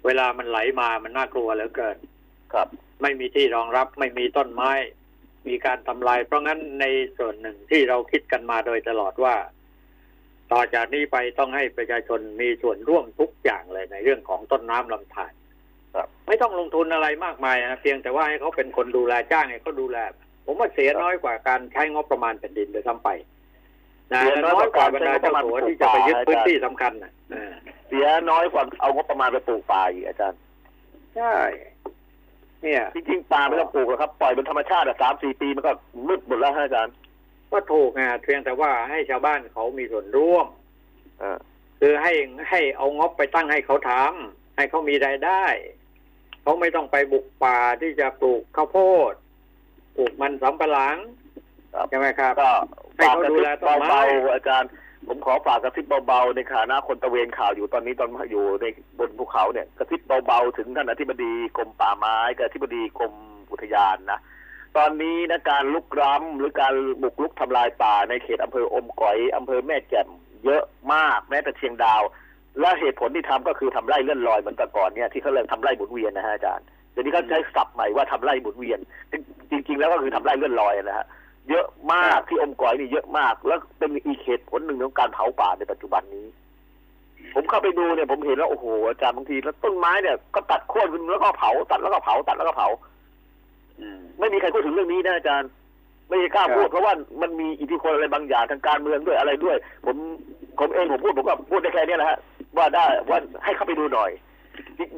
[0.04, 1.96] เวลามันไหลมามันน่ากลัวเหลือเกิน
[2.52, 2.68] ครับ
[3.02, 4.70] ไม่มีที่รองรับไม่มีต้นไม้
[5.48, 6.84] มีการทำลาย เพราะงั้นใน
[7.18, 9.34] ส่วนหนึ่งที่เราคิดกันมาโดยตลอดว่า
[10.52, 15.32] ต่อจากนี้ไปต้องให้ประชาชนมีส่วนร่วมทุกอย่างเลยในเรื่องของต้นน้ำลำธาร
[15.94, 19.98] ครับไม่ต้องลงทุนอะไรมากมายนะเพียงแต่ว่าให้เขาเป็นคนดูแลจ้างให้เขาดูแล
[20.46, 23.08] ผมว่าเสียน้อยกว่าการใช้งบประมาณแผ่นดินเลยซ้ำไป
[24.12, 27.52] นะเสียน้น้อยอยกกว่าว่าการบรรดาเจ้าสัวที่จะไปยึดพื้นที่สำคัญนะเออ
[27.88, 30.40] เสียน้อยกว่าเอางบประมาณไปปลูกป่าอีกอาจารย์
[31.16, 31.34] ใช่
[32.62, 35.72] เนี่ยจริงๆป่าไม่ต้องปลูกหรอกครับปล่อยเป็นธรรมชาติอะสามสี่ปีมันก็
[36.08, 36.94] มืดหมดแล้วฮะอาจารย์
[37.52, 40.46] ก็ถูกไงเพียงแต่ว่าให้ชาวบ้านเขามีส่วนร่วม
[41.18, 41.38] เออ
[41.80, 42.12] คือให้
[42.50, 45.44] ให้เอางบไปตั้งให้เขาทำให้เขามีรายได้
[46.42, 48.78] เขาไม่ต้องไปบุกป่าที่จะปลูกข้าวโพ
[49.10, 49.12] ด
[49.96, 50.96] ปลูกมันสำปะหลัง
[51.74, 52.50] ครับใช่ไหมครับก็
[52.96, 54.70] ให้ฝากเขากระดูซิบแลต้นไม้เบาๆอาจารย์
[55.06, 58.66] ผมขอฝากกระซิบเบาๆในฐานะคนตะเวนข่าวอยู่ตอนนี้ตอนอยู่ใน
[58.98, 63.14] บนภูเขาเนี่ยกระซิบเบาๆถึงท่านอธิบดีกรมป่าไม้กับอธิบดีกรม
[63.50, 64.20] อุทยานนะ
[64.76, 70.08] ตอนนี้นะการลุกร้ำหรือการบุกลุกทำลายป่าในเขตอำเภออมก๋อยอำเภอแม่แจ่ม
[70.44, 70.62] เยอะ
[70.92, 72.02] มากแม้แต่เชียงดาว
[72.60, 78.78] และเหตุผลที่ทำก็คือทำไร่เลื่อนลอยเหมือนแต่ก่อนเนี่ยที่เขาเรียกทำไร่หมุนเวียนนะฮะอาจารย์เดี๋ยวนี้เขาใช้ศัพท์ใหม่ว่าทำไร่หมุนเวียน
[79.50, 81.06] จริง ๆ แล้วก็คือทำไร่เลื่อนลอยนะฮะ
[81.50, 86.26] เยอะมากที่อมก๋อยนี่เยอะมาก แล้วเป็นอีกเหตุผลหนึ่งของการเผาป่าในปัจจุบันนี้
[87.34, 92.68] ผมเข้าไปดูเนี่ยผมเห็นแล้วโอ้โหอาจารย์บางทีแล้วต้นไม้เนี่ยก็ตัดโค่นแล้วก็เผาตัดแล้วก็เผาตัดแล้วก็เผา
[94.18, 95.50] ไม่มีใครพูดถึงเรื่องนี้นะอาจารย์
[96.08, 99.56] ไม่กล้าครับพูดเพราะว่ามันมีอิทธิพลอะไรบางอย่างทางการเมืองด้วยอะไรด้วย
[99.86, 99.96] ผม
[100.58, 102.18] ผมเองผมพูดผมก็พูดได้แค่เนี้ยแหละฮะ
[102.56, 104.10] ว่าได้ว่าให้เข้าไปดูหน่อย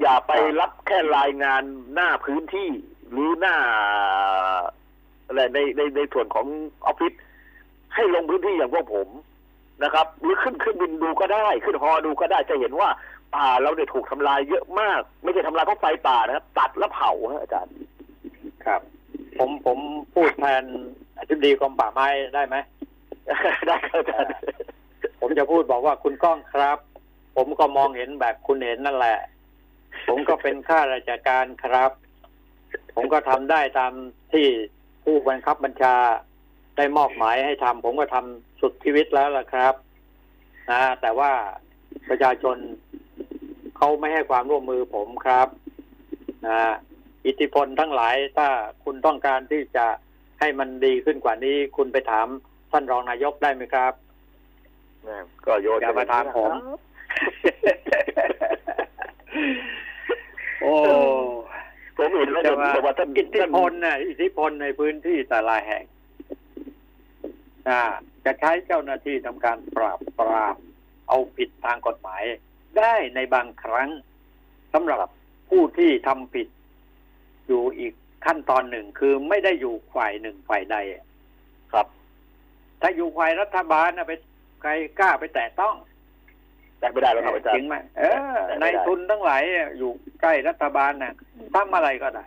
[0.01, 1.63] อย่าไปรับแค่รายงาน
[1.95, 2.71] หน้าพื้นที่
[3.11, 3.57] หรือหน้า
[5.27, 6.47] อะไรในในในส่วนของ
[6.87, 7.13] ออฟฟิศ
[7.95, 9.09] ให้ลงพื้นที่อย่างพวกผม
[9.85, 12.89] นะครับ หรือขึ้นขึ้นบินดูก็ได้ ขึ้นฮอดูก็ได้จะเห็นว่า
[13.35, 17.73] ป่าเราเนี่ยถูกทำลายเยอะมาก ไม่ใช่ทำลายเพราะไฟป่านะครับ ตัดแล้วเผาฮะอาจารย์
[18.67, 18.81] ครับ
[19.39, 19.79] ผมผม
[20.15, 20.65] พูดแทน
[21.19, 22.57] อธิบดีกรมป่าไม้ได้ไหม
[23.67, 24.31] ได้ครับอาจารย์
[25.21, 26.79] ผมจะพูดบอกว่าคุณก้องครับ
[27.37, 29.19] ผมก็มองเห็นแบบคุณเห็นนั่นแหละ
[30.09, 31.91] ผมก็เป็นข้าราชการครับ
[32.95, 33.93] ผมก็ทำได้ตาม
[34.33, 34.47] ที่
[35.05, 35.95] ผู้บังคับบัญชา
[36.77, 39.75] ได้มอบหมายให้ทำผมก็ทำสุดชีวิตแล้วล่ะครับ
[40.71, 41.31] นะแต่ว่า
[42.09, 42.57] ประชาชน
[43.77, 45.49] เขาไม่ให้ความร่วมมือผมครับ
[46.47, 46.59] นะ
[47.27, 48.49] อิทธิพลทั้งหลาย ถ้า
[48.85, 49.87] คุณต้องการที่จะ
[50.41, 52.27] ให้มันดีขึ้นกว่านี้ คุณไปถาม
[52.73, 53.93] ท่านรองนายกได้ไหมครับ
[55.47, 56.53] ก็โยนอย่ามาถามผม
[60.63, 60.75] โอ้
[61.99, 65.85] ผมเห็นแล้วแต่เดี๋ยวว่าบอกว่าท่านอิทธิท่านพลน่ะอิทธิพลในพื้นที่แต่ละแห่ง
[67.69, 67.83] อ่า
[68.25, 70.57] จะใช้เจ้าหน้าที่ทำการปราบปราม
[71.09, 72.23] เอาผิดทางกฎหมาย
[72.79, 73.89] ได้ในบางครั้ง
[74.73, 74.99] สำหรับ
[75.51, 76.49] ผู้ที่ทำผิด
[77.49, 77.93] อยู่อีก
[78.27, 80.77] ขั้นตอนหนึ่งคือไม่ได้อยู่ฝ่ายหนึ่งฝ่ายใด
[81.73, 81.87] ครับ
[82.83, 84.13] ถ้าอยู่ฝ่ายรัฐบาลนะไป
[84.63, 85.75] ใครกล้าไปแตะต้อง
[86.79, 89.43] แต่ไม่ได้แล้วครับอาจารจริย์งไหมเออแต่ในไม่ได้ทุนทั้งหลาย
[89.79, 89.91] อยู่
[90.21, 91.15] ใกล้รัฐบาลน่ะ
[91.55, 92.27] ทำอะไรก็ได้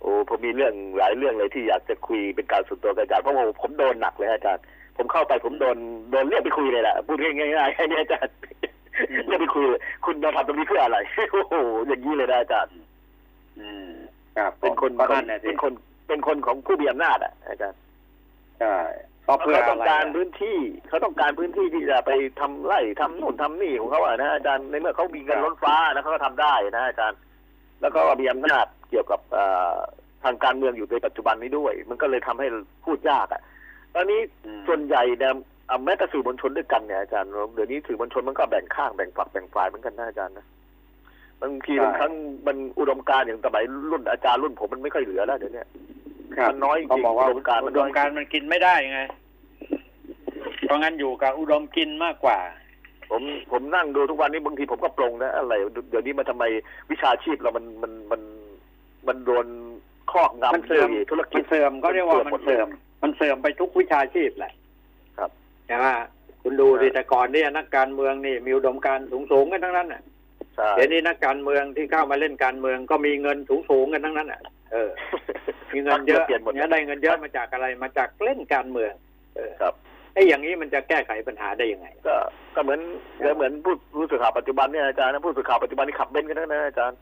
[0.00, 4.62] โอ้ผมมีเรื่องหลายเรื่องเลยที่อยากจะคุยเป็นการส่วนตัวกับอาจารย์เพราะว่าผมโดนหนักเลยอาจารย์
[4.96, 5.76] ผมเข้าไปผมโดน
[6.10, 8.34] โดนเรียกไปคุยเลยแหละพูดง่ายๆแค่นี้อาจารย์
[9.26, 10.98] เรียกไปคุยเลยคุณมาทำตรงนี้เพื่ออะไร
[11.32, 11.54] โอ้โห
[11.86, 12.76] อย่างนี้เลยนะอาจารย์
[13.60, 13.88] อืม
[14.36, 15.72] ครับเป็นคนก็ของนั่นน่ะสิเป็นคน
[16.08, 17.78] เป็นคนของผู้มีอำนาจอะอาจารย์
[18.60, 18.76] ใช่
[19.26, 27.18] ก็เพื่อเขาอะต้องไรการอะพื้นที่เขาต้องการพื้นที่ที่จะไปทำไร่ทำนู่นทำนี่ของเขาอะนะอาจารย์ในเมื่อเขามีเงินล้นฟ้านะเขาก็ทำได้นะอาจารย์
[27.80, 29.74] แล้วก็มีอำนาจเกี่ยวกับเอ่อ
[30.24, 32.46] ทางการเมืองอยู่ในปัจจุบันนี้ด้วย มันก็เลยทำให้
[32.84, 33.42] พูดยากอะ
[33.94, 35.34] ตอนนี้อืมส่วนใหญ่เนี่ย
[35.68, 40.46] เอาแม้แต่สื่อมวลชนด้วยกันเนี่ยอาจารย์เดี๋ยวนี้สื่อมวลชนมันก็แบ่งข้างแบ่งฝักแบ่งฝ่ายเหมือนกันนะอาจารย์นะ
[41.44, 42.12] บางทีบางครั้ง
[42.46, 45.64] มันอุดมการณ์อย่างสมัยรุ่นอาจารย์รุ่นผมมันไม่ค่อยเหลือแล้วเดี๋ยวนี้
[46.36, 49.00] ครับมันน้อยจริงเขาบอกว่าอุดมการณ์มันอุดน้อยมการณ์มันกินไม่ได้ไง
[50.66, 52.38] เพราะงั้นอยู่กับอุดมกินมากกว่า
[53.10, 53.22] ผม
[53.52, 55.54] ผมนั่งดูทุกวันนี้บางทีผมก็ปรงนะอะไร
[55.90, 56.44] เดี๋ยวนี้มันทำไม
[56.90, 58.22] วิชาชีพเรามันมันมัน
[59.08, 59.46] มันโดน
[60.12, 62.68] ครอบงำมันเสื่อมด้วยธุรกิมัจนเสื่อมก็เรียกว่ามันหดลเสื่อม
[63.02, 64.52] มันเสื่อมไปทุกวิชาชีพแหละ
[65.18, 65.30] ครับ
[65.66, 65.86] ใช่ไหม
[66.42, 70.13] คุณดูดิใช่แต่ก่อนเนี่ยนักการเมืองนี่มีอุดมการณ์สูงๆกันทั้งนั้นน่ะใช่
[70.76, 73.38] เดี๋ยวนี้นักการเมืองที่เข้ามาเล่นการเมืองก็มีเงิน
[73.70, 74.40] สูงๆกันทั้งนั้นอะ
[74.72, 74.90] เออ
[75.72, 78.92] มีเงินเยอะเปลี่ยนหมดเนี่ยได้เงินเยอะมาจากอะไรมาจากเล่นการเมือง
[79.36, 79.74] เออครับ
[80.14, 82.14] ไอ้อย่างนี้มันจะแก้ไขปัญหาได้ยังไง ก็
[82.54, 82.80] ก็เหมือน
[83.24, 86.98] ก็เหมือนผู้ผู้สื่อข่าวปัจจุบันเนี่ยอาจารย์นะผู้สื่อข่าวปัจจุบันนี่ขับเบนซ์กันทั้งนั้นนะอาจารย์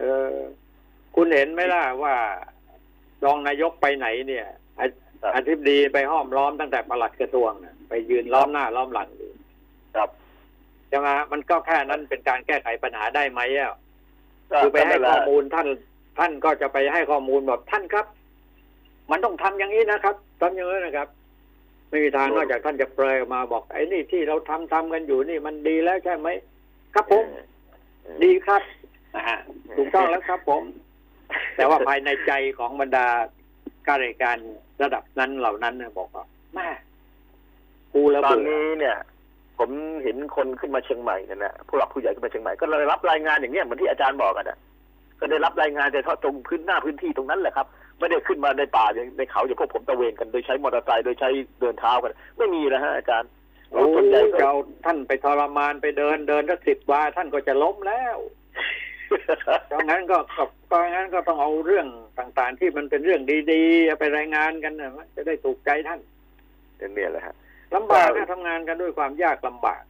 [0.00, 0.36] เออ
[1.16, 2.14] คุณเห็นไหมล่ะว่า
[3.24, 4.46] รองนายกไปไหนเนี่ย
[4.78, 4.82] อ
[5.22, 9.30] ครับอธิบดีไปห้อมล้อมตั้งแต่ปลัดกระทรวงน่ะไปยืนล้อมหน้าล้อมหลังอยู่
[9.96, 10.08] ครับ
[10.90, 13.74] ใช่ไหมมันก็แค่นั้นเป็นการแก้ไขปัญหาได้ไหมอะ
[14.50, 15.68] ก็คือไปให้นั่นแหข้ละอมูลท่าน
[16.18, 18.06] ท่านก็จะไปให้ข้อมูลแบบท่านครับ
[19.10, 21.08] มันต้องทำอย่างนี้นะครับทำอย่างนี้นะครับ
[21.88, 26.28] ไม่มีทางนอกจากท่านจะเปลยออกมาบอกไอ้นี่ที่เราทำทำกันอยู่นี่มันดีแล้วใช่ไหม
[26.94, 27.24] ครับผม
[28.24, 28.62] ดีครับ
[29.14, 29.38] นะฮะ
[29.76, 30.62] ถูกต้องแล้วครับผม
[31.56, 33.06] แต่ว่าภายในใจของบรรดา
[33.86, 34.38] ข้าราชการ
[34.82, 36.24] ระดับนั้นเหล่านั้นเนี่ยบอกว่า
[36.54, 36.68] แม่
[37.92, 38.96] กูระตอนเบิดนี้เนี่ย
[39.60, 39.70] ผม
[40.04, 44.58] เห็นคนขึ้นมาเชียงใหม่เนี่ยนะผู้หลักผู้ใหญ่ขึ้นมาเชียงใหม่ก็เลยรับรายงานอย่างเงี้ยเหมือนที่อาจารย์บอกกันนะ
[45.20, 47.66] ก็ได้รับรายงานแต่เฉพาะตรงพื้นหน้าพื้นที่ตรงนั้นแหละครับ
[47.98, 51.28] ไม่ได้ขึ้นมาในป่าอย่างในเขาอย่างพวกผมตะเวนกันโดยใช้มอเตอร์ไซค์โดยใช้
[51.60, 53.30] เดินเท้ากัน ไม่มีนะฮะอาจารย์
[53.70, 54.54] โอ้ส่วนใหญ่ก็เจ้า
[54.84, 58.16] ท่านไปทรมานไปเดินเดินสักสิบวาท่านก็จะล้มแล้ว
[59.68, 61.86] เพราะงั้นก็ก็เพราะงั้นก็ต้องเอาเรื่อง
[62.18, 66.00] ต่างๆ ที่มันเป็นเรื่องดีๆเอาไปรายงานกันนะจะได้ถูกใจท่าน
[66.94, 67.34] เนี่ยแหละฮะ
[67.74, 69.82] ลำบากนะทำงานกันด้วยความยากลำบาก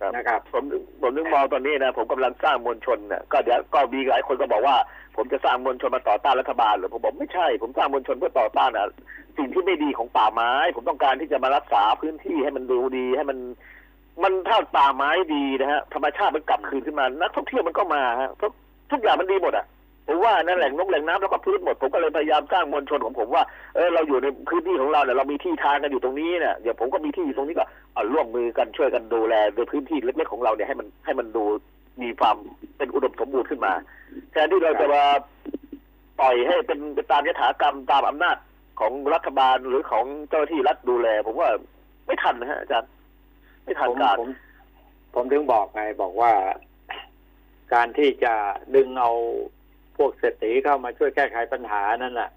[0.00, 0.64] ครับนะครับผม
[1.00, 4.76] ผมนึกมองตอนนี้นะผมกำลังสร้างมวลชนเนี่ยก็เดี๋ยวก็มีหลายคนก็บอกว่า
[5.16, 8.86] ผมจะสร้างมวลชนมาต่อต้านรัฐบาลเหรือผมบอกไม่ใช่ ผมสร้างมวลชนเพื่อต่อต้านอะ
[9.36, 13.38] สิ่งที่ไม่ดีของป่าไม้ ผมต้องการที่จะมารักษาพื้นที่ให้มันดูดีให้มัน
[14.22, 18.52] มันถ้าป่าไม้ดีนะฮะธรรมชาติมันกลับคืนขึ้นมา นักท่องเที่ยวมันก็มาฮะทุก
[18.90, 19.66] ทุกอย่างมันดีหมดอะ
[20.06, 23.44] ผมว่านั่นแหล่งน้ำแหล่งน้ำแล้วก็พื้นหมดผมก็เลยพยายามสร้างมวลชนของผมว่า
[23.74, 31.44] เออเราอยู่ในพื้นที่ของเราเนี่ยเรามีที่ทางกันอยู่ตรงนี้เนี่ยเดี๋ยวผมก็มีที่อยู่ตรงนี้ก็เอาร่วมมือกันช่วยกันดูแลในพื้นที่เล็กๆของเราเนี่ยให้มันให้มันดู
[32.02, 32.36] มีความ
[32.76, 33.72] เป็นอุดมสมบูรณ์ขึ้นมา
[34.32, 35.02] แทนที่เราจะมา
[36.20, 38.36] ปล่อยให้เป็นไปตามยถากรรมตามอำนาจ
[38.80, 41.50] ของรัฐบาลหรือของเจ้าหน้าที่รัฐดูแล ผมว่า
[42.06, 42.90] ไม่ทันนะฮะอาจารย์
[43.64, 44.30] ไม่ทันผมการผม
[45.14, 46.32] ผมถึงบอกไงบอกว่า
[47.74, 48.34] การที่จะ
[48.74, 49.10] ดึงเอา
[49.96, 52.30] พวกเศรษฐีเข้ามาช่วยแก้ไขปัญหานั่นแหละ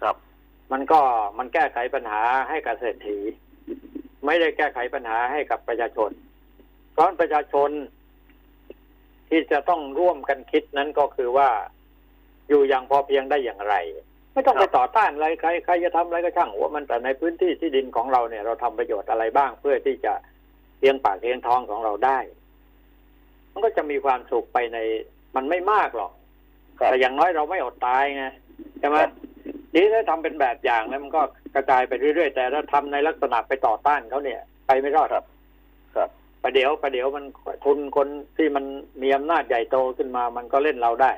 [0.00, 0.16] ครับ
[0.72, 1.00] มันก็
[1.38, 3.18] มันแก้ไขปัญหาให้กับเศรษฐี
[4.26, 6.10] ไม่ได้แก้ไขปัญหาให้กับประชาชน
[6.92, 7.70] เพราะประชาชน
[9.28, 11.48] ที่จะต้องร่วมกันคิดนั้นก็คือว่า
[12.48, 13.74] อยู่อย่างพอเพียงได้อย่างไร
[14.32, 20.12] ไม่ต้องคไปรับต่อต้านอะไรใครใครจะทำอะไรก็ช่างหัวมันแต่ในพื้นที่ที่ดินของเราเนี่ย เราทำประโยชน์อะไรบ้างเพื่อที่จะ
[20.80, 22.18] เลี้ยงปากเลี้ยงท้องของเราได้
[23.52, 24.78] มันก็จะมีความสุขไปใน
[25.36, 26.19] มันไม่มากหรอกครับ
[26.88, 28.24] แต่อย่างน้อยเราไม่อดตายไง
[28.80, 29.10] ใช่ไหมครับ
[29.74, 31.22] นี่ถ้าทำเป็นแบบอย่างแล้วมันก็
[31.54, 35.24] กระจายไปเรื่อยๆ แต่ถ้าทำในลักษณะไปต่อต้านเขาเนี่ยไปไม่รอดครับ
[35.96, 36.08] ครับ
[36.42, 37.24] ประเดี๋ยวประเดี๋ยวมัน
[37.64, 38.64] ทุนคนที่มัน
[39.02, 41.12] มีอำนาจใหญ่โตขึ้นมา มันก็เล่นเราได้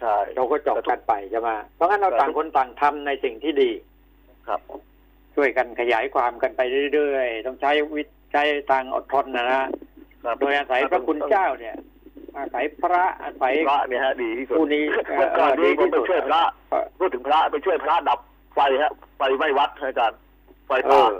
[0.00, 3.70] ใช่เราก็จบกันไปใช่ไหมเพราะงั้นเราครับต่างคนต่างทำในสิ่งที่ดี
[4.48, 4.60] ครับ
[5.34, 6.60] ช่วยกันขยายความกันไป
[6.94, 9.62] เรื่อยๆ ต้องใช้วิทใช้ทางอดทนนะนะ
[10.24, 11.76] ครับโดยอาศัยพระคุณเจ้าเนี่ย
[12.36, 16.42] อาศัยพระอาศัยพระเนี่ยฮะดีที่สุดผู้นี้เอ่อก่อนนี้ดีที่ผมไปสุดช่วยพระ
[16.98, 18.18] พูดถึงพระไปช่วยพระดับ
[18.54, 20.18] ไฟฮะไฟไหม้วัดอาจารย์
[20.66, 21.14] ไฟเอป่าอ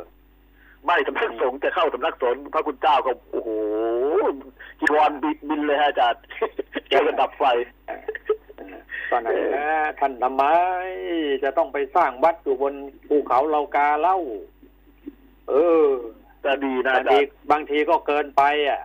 [0.85, 3.51] ไหม้สำนักสงฆ์จะเข้าสำนักสงฆ์พระคุณเจ้าก็โอ้โห
[4.81, 6.21] จีวรบินบินเลยฮะอาจารย์
[6.91, 7.45] ช่วยกันดับไฟ
[9.11, 10.45] ตอนนั้นนะท่านทำไม
[11.43, 12.75] จะต้องไปสร้างวัดอยู่บน
[13.09, 14.17] ภูเขาเลากาเล่า
[15.51, 15.55] เอ
[15.85, 15.87] อ
[16.43, 18.81] แต่ดีนะบางอาจาทีรย์บางทีก็เกินไปอะ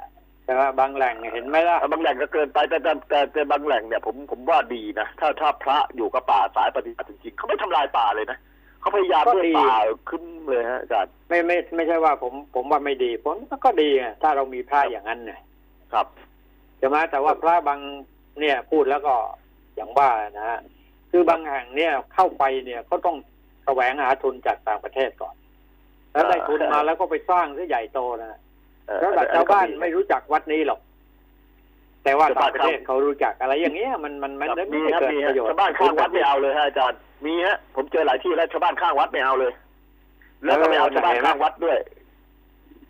[0.49, 8.37] แต่ว่าบางแหล่งเห็นไหมล่ะบางแหล่งก็เกินไปแต่แต่แต่แต่บางแหล่งเนี่ยผมผมว่าดีนะถ้าถ้าพระอยู่กับป่าสายปฏิบัติจริงๆเขาไม่ทำลายป่าเลยนะ
[8.81, 9.77] เขาพยายามก็เพื่อดีป่า
[10.09, 13.35] ขึ้นเลยฮะอาจารย์ไม่ไม่ไม่ใช่ว่าผมผมว่าไม่ดีผม
[13.65, 15.39] ก็ดีไงถ้าเรามีพระอย่างนั้นเนี่ย
[15.93, 16.07] ครับ
[16.77, 17.79] ใช่ไหมแต่ว่าพระบาง
[18.39, 19.13] เนี่ยพูดแล้วก็
[19.75, 20.59] อย่างว่านะฮะ
[21.11, 23.17] คือบางแห่งเนี่ยเข้าไปเนี่ยเขาต้อง
[23.65, 25.35] แสวงหาทุนจากต่างประเทศก่อน
[26.11, 28.39] แล้วได้ทุนมาแล้วก็ไปสร้างซะใหญ่โตนะ
[28.89, 30.79] เอ่อแล้วแต่ชาวบ้านไม่รู้จักวัดนี้หรอก
[32.03, 39.53] แต่ว่าชาวต่าบ้างนประเทศเขารู้จักอะไรอย่างเงี้ยมันมันมันครับไม่มีได้ครับเกิดมีปฮะระโยชน์ชาวบ้านข้างวัดไม่เอาเลยฮะอาจารย์มีฮะผมเจอหลายที่แล้วชาวบ้านข้างวัดไม่เอาเลย
[40.45, 41.77] แล้วก็ไม่เอาชาวบ้านข้างวัดด้วย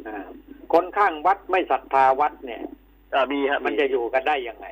[0.08, 0.26] อ่า
[0.74, 2.62] คนข้างวัดไม่ศรัทธาวัดเนี่ย
[3.14, 4.68] อ่ามีฮะมันจะอยู่กันได้ยังไง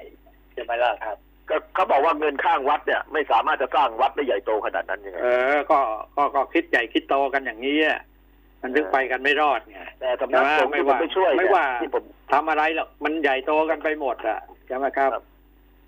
[0.53, 1.17] ใช่ไหมล่ะครับ
[1.49, 5.79] ก็เขาบอกว่าเงินข้างวัดเนี่ย ไม่สามารถจะสร้างวัดได้ใหญ่โตขนาดนั้นยังไงเออก็
[6.15, 7.99] ก็ก็คิดใหญ่คิดโตกันอย่างนี้อะ
[8.61, 12.03] มันถึงไปกันไม่รอดไงแต่สำนักสงฆ์ไม่ที่ผมว่าไปช่วยไม่เนี่ยว่าที่ผม
[12.33, 15.23] ทำอะไรหรอกมันใหญ่โตกันไปหมดอะใช่ไหมครับครับ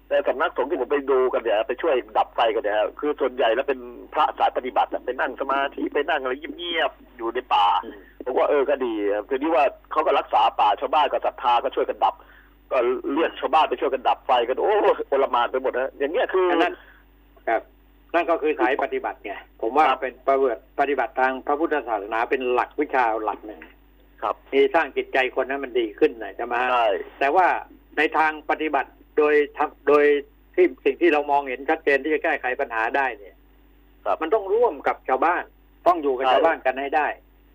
[0.10, 3.80] แต่สำนักสงฆ์ที่ผมไปดูกันเนี่ยไปช่วยดับไฟกันเนี่ยฮะคือส่วนใหญ่แล้วเป็น
[4.14, 12.16] พระสายปฏิบัติอะไปนั่งสมาธิไปนั่งอะไรเงียบๆอยู่ในป่าอืมผมว่าเออก็ดีครับทีนี้ว่าเขาก็รักษาป่าชาวบ้านก็ศรัทธาก็ช่วยกันดับ
[12.72, 12.78] ก็
[13.14, 14.72] เรียกชาวบ้านไปช่วยกันดับไฟกันโอ้
[15.10, 16.74] โอลหมานไปหมดฮะอย่างเงี้ยคืออันนั้น
[17.48, 17.62] ครับ
[18.14, 19.32] นั่นก็คือสายปฏิบัติไง
[19.62, 23.60] ผมว่าครับเป็นประเวติปฏิบัติทางพระพุทธศาสนาเป็นหลักวิชาหลักหนึ่ง
[24.22, 26.88] ครับมีสร้างจิตใจคนนั้นมันดีขึ้นนะใช่ไหมฮะใช่
[27.20, 27.48] แต่ว่า
[27.98, 30.06] ในทางปฏิบัติโดยทำโดย
[30.56, 33.36] ที่สิ่งที่เรามองเห็นชัดเจนที่จะแก้ไขปัญหาได้เนี่ย
[34.06, 35.44] ครับมันต้องร่วมกับชาวบ้าน
[35.88, 37.08] ต้องอยู่กับใช่ชาวบ้านกันให้ได้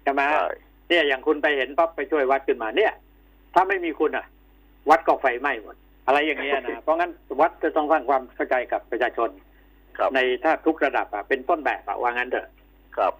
[0.02, 0.50] ใช่ไหมฮะใช่
[0.88, 2.92] เนี่ยอย่างคุณไปเห็นปั๊บไปช่วยวัดขึ้นมาเนี่ย
[3.54, 4.26] ถ้าไม่มีคุณอะ
[4.90, 5.76] วัดก็ไฟไหม้หมด
[6.06, 9.53] อะไรอย่างเงี้ยนะเพราะงั้นวัดจะต้องสร้างความเข้าใจกับประชาชนครับ
[10.14, 12.48] ในถ้าทุกระดับอะเป็นต้นแบบอะว่างั้นเถอะ
[12.96, 13.12] ครับ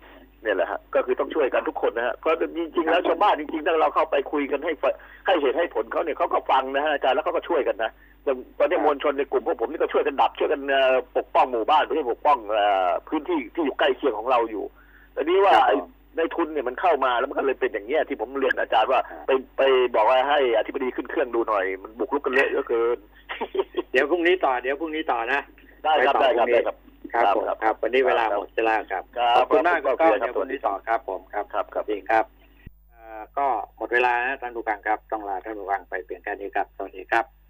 [0.42, 4.92] เนี่ยแหละฮะก็คือต้องช่วยกันทุกคนนะฮะเพราะจริงๆแล้วชาวบ้านจริงๆถ้าเราเข้าไปคุยกันให้ฟัง
[5.26, 7.90] ให้เหตุให้ผลเขาเนี่ยเขาก็ฟังนะฮะอาจารย์แล้วเขาก็ช่วยกันนะ
[8.24, 14.64] อย่างตอนนี้มวลชนในกลุ่มพวกผมนี่ก็ช่วยกันดับช่วยกันเอ่อปกป้องหมู่บ้านไม่ใช่ปกป้องเอ่อพื้นที่ที่อยู่ใกล้เคียงของเราอยู่
[15.12, 15.76] แต่นี้ว่าครับไอ้
[16.16, 19.62] ในทุนเนี่ยมันเข้ามาแล้วมันก็เลยเป็นอย่างเงี้ยที่ผมเรียนอาจารย์ว่าไปไป
[19.94, 22.98] บอกว่าให้อธิบดีขึ้นเครื่องดูหน่อย มันบุกรุกกันเละเหลือเกิน
[23.92, 25.40] เดี๋ยวพรุ่งนี้ต่อเดี๋ยวพรุ่งนี้ต่อนะ
[25.85, 26.76] ได้ครับได้ครับได้ครับ
[27.14, 32.24] ครับผมครับครับวันนี้เวลาครับหมดเวลาครับครับขอบคุณมากครัคุบณก้องครับเดี๋ยวพรุ่งนี้ต่อครับผมครับครับครับสวัสดีครับ
[32.91, 37.43] เอ่อก็หมดเวลานะท่านผู้ฟังครับ ต้องลาท่านผู้ฟังไปเพียงแค่นี้ครับสวัสดีครับ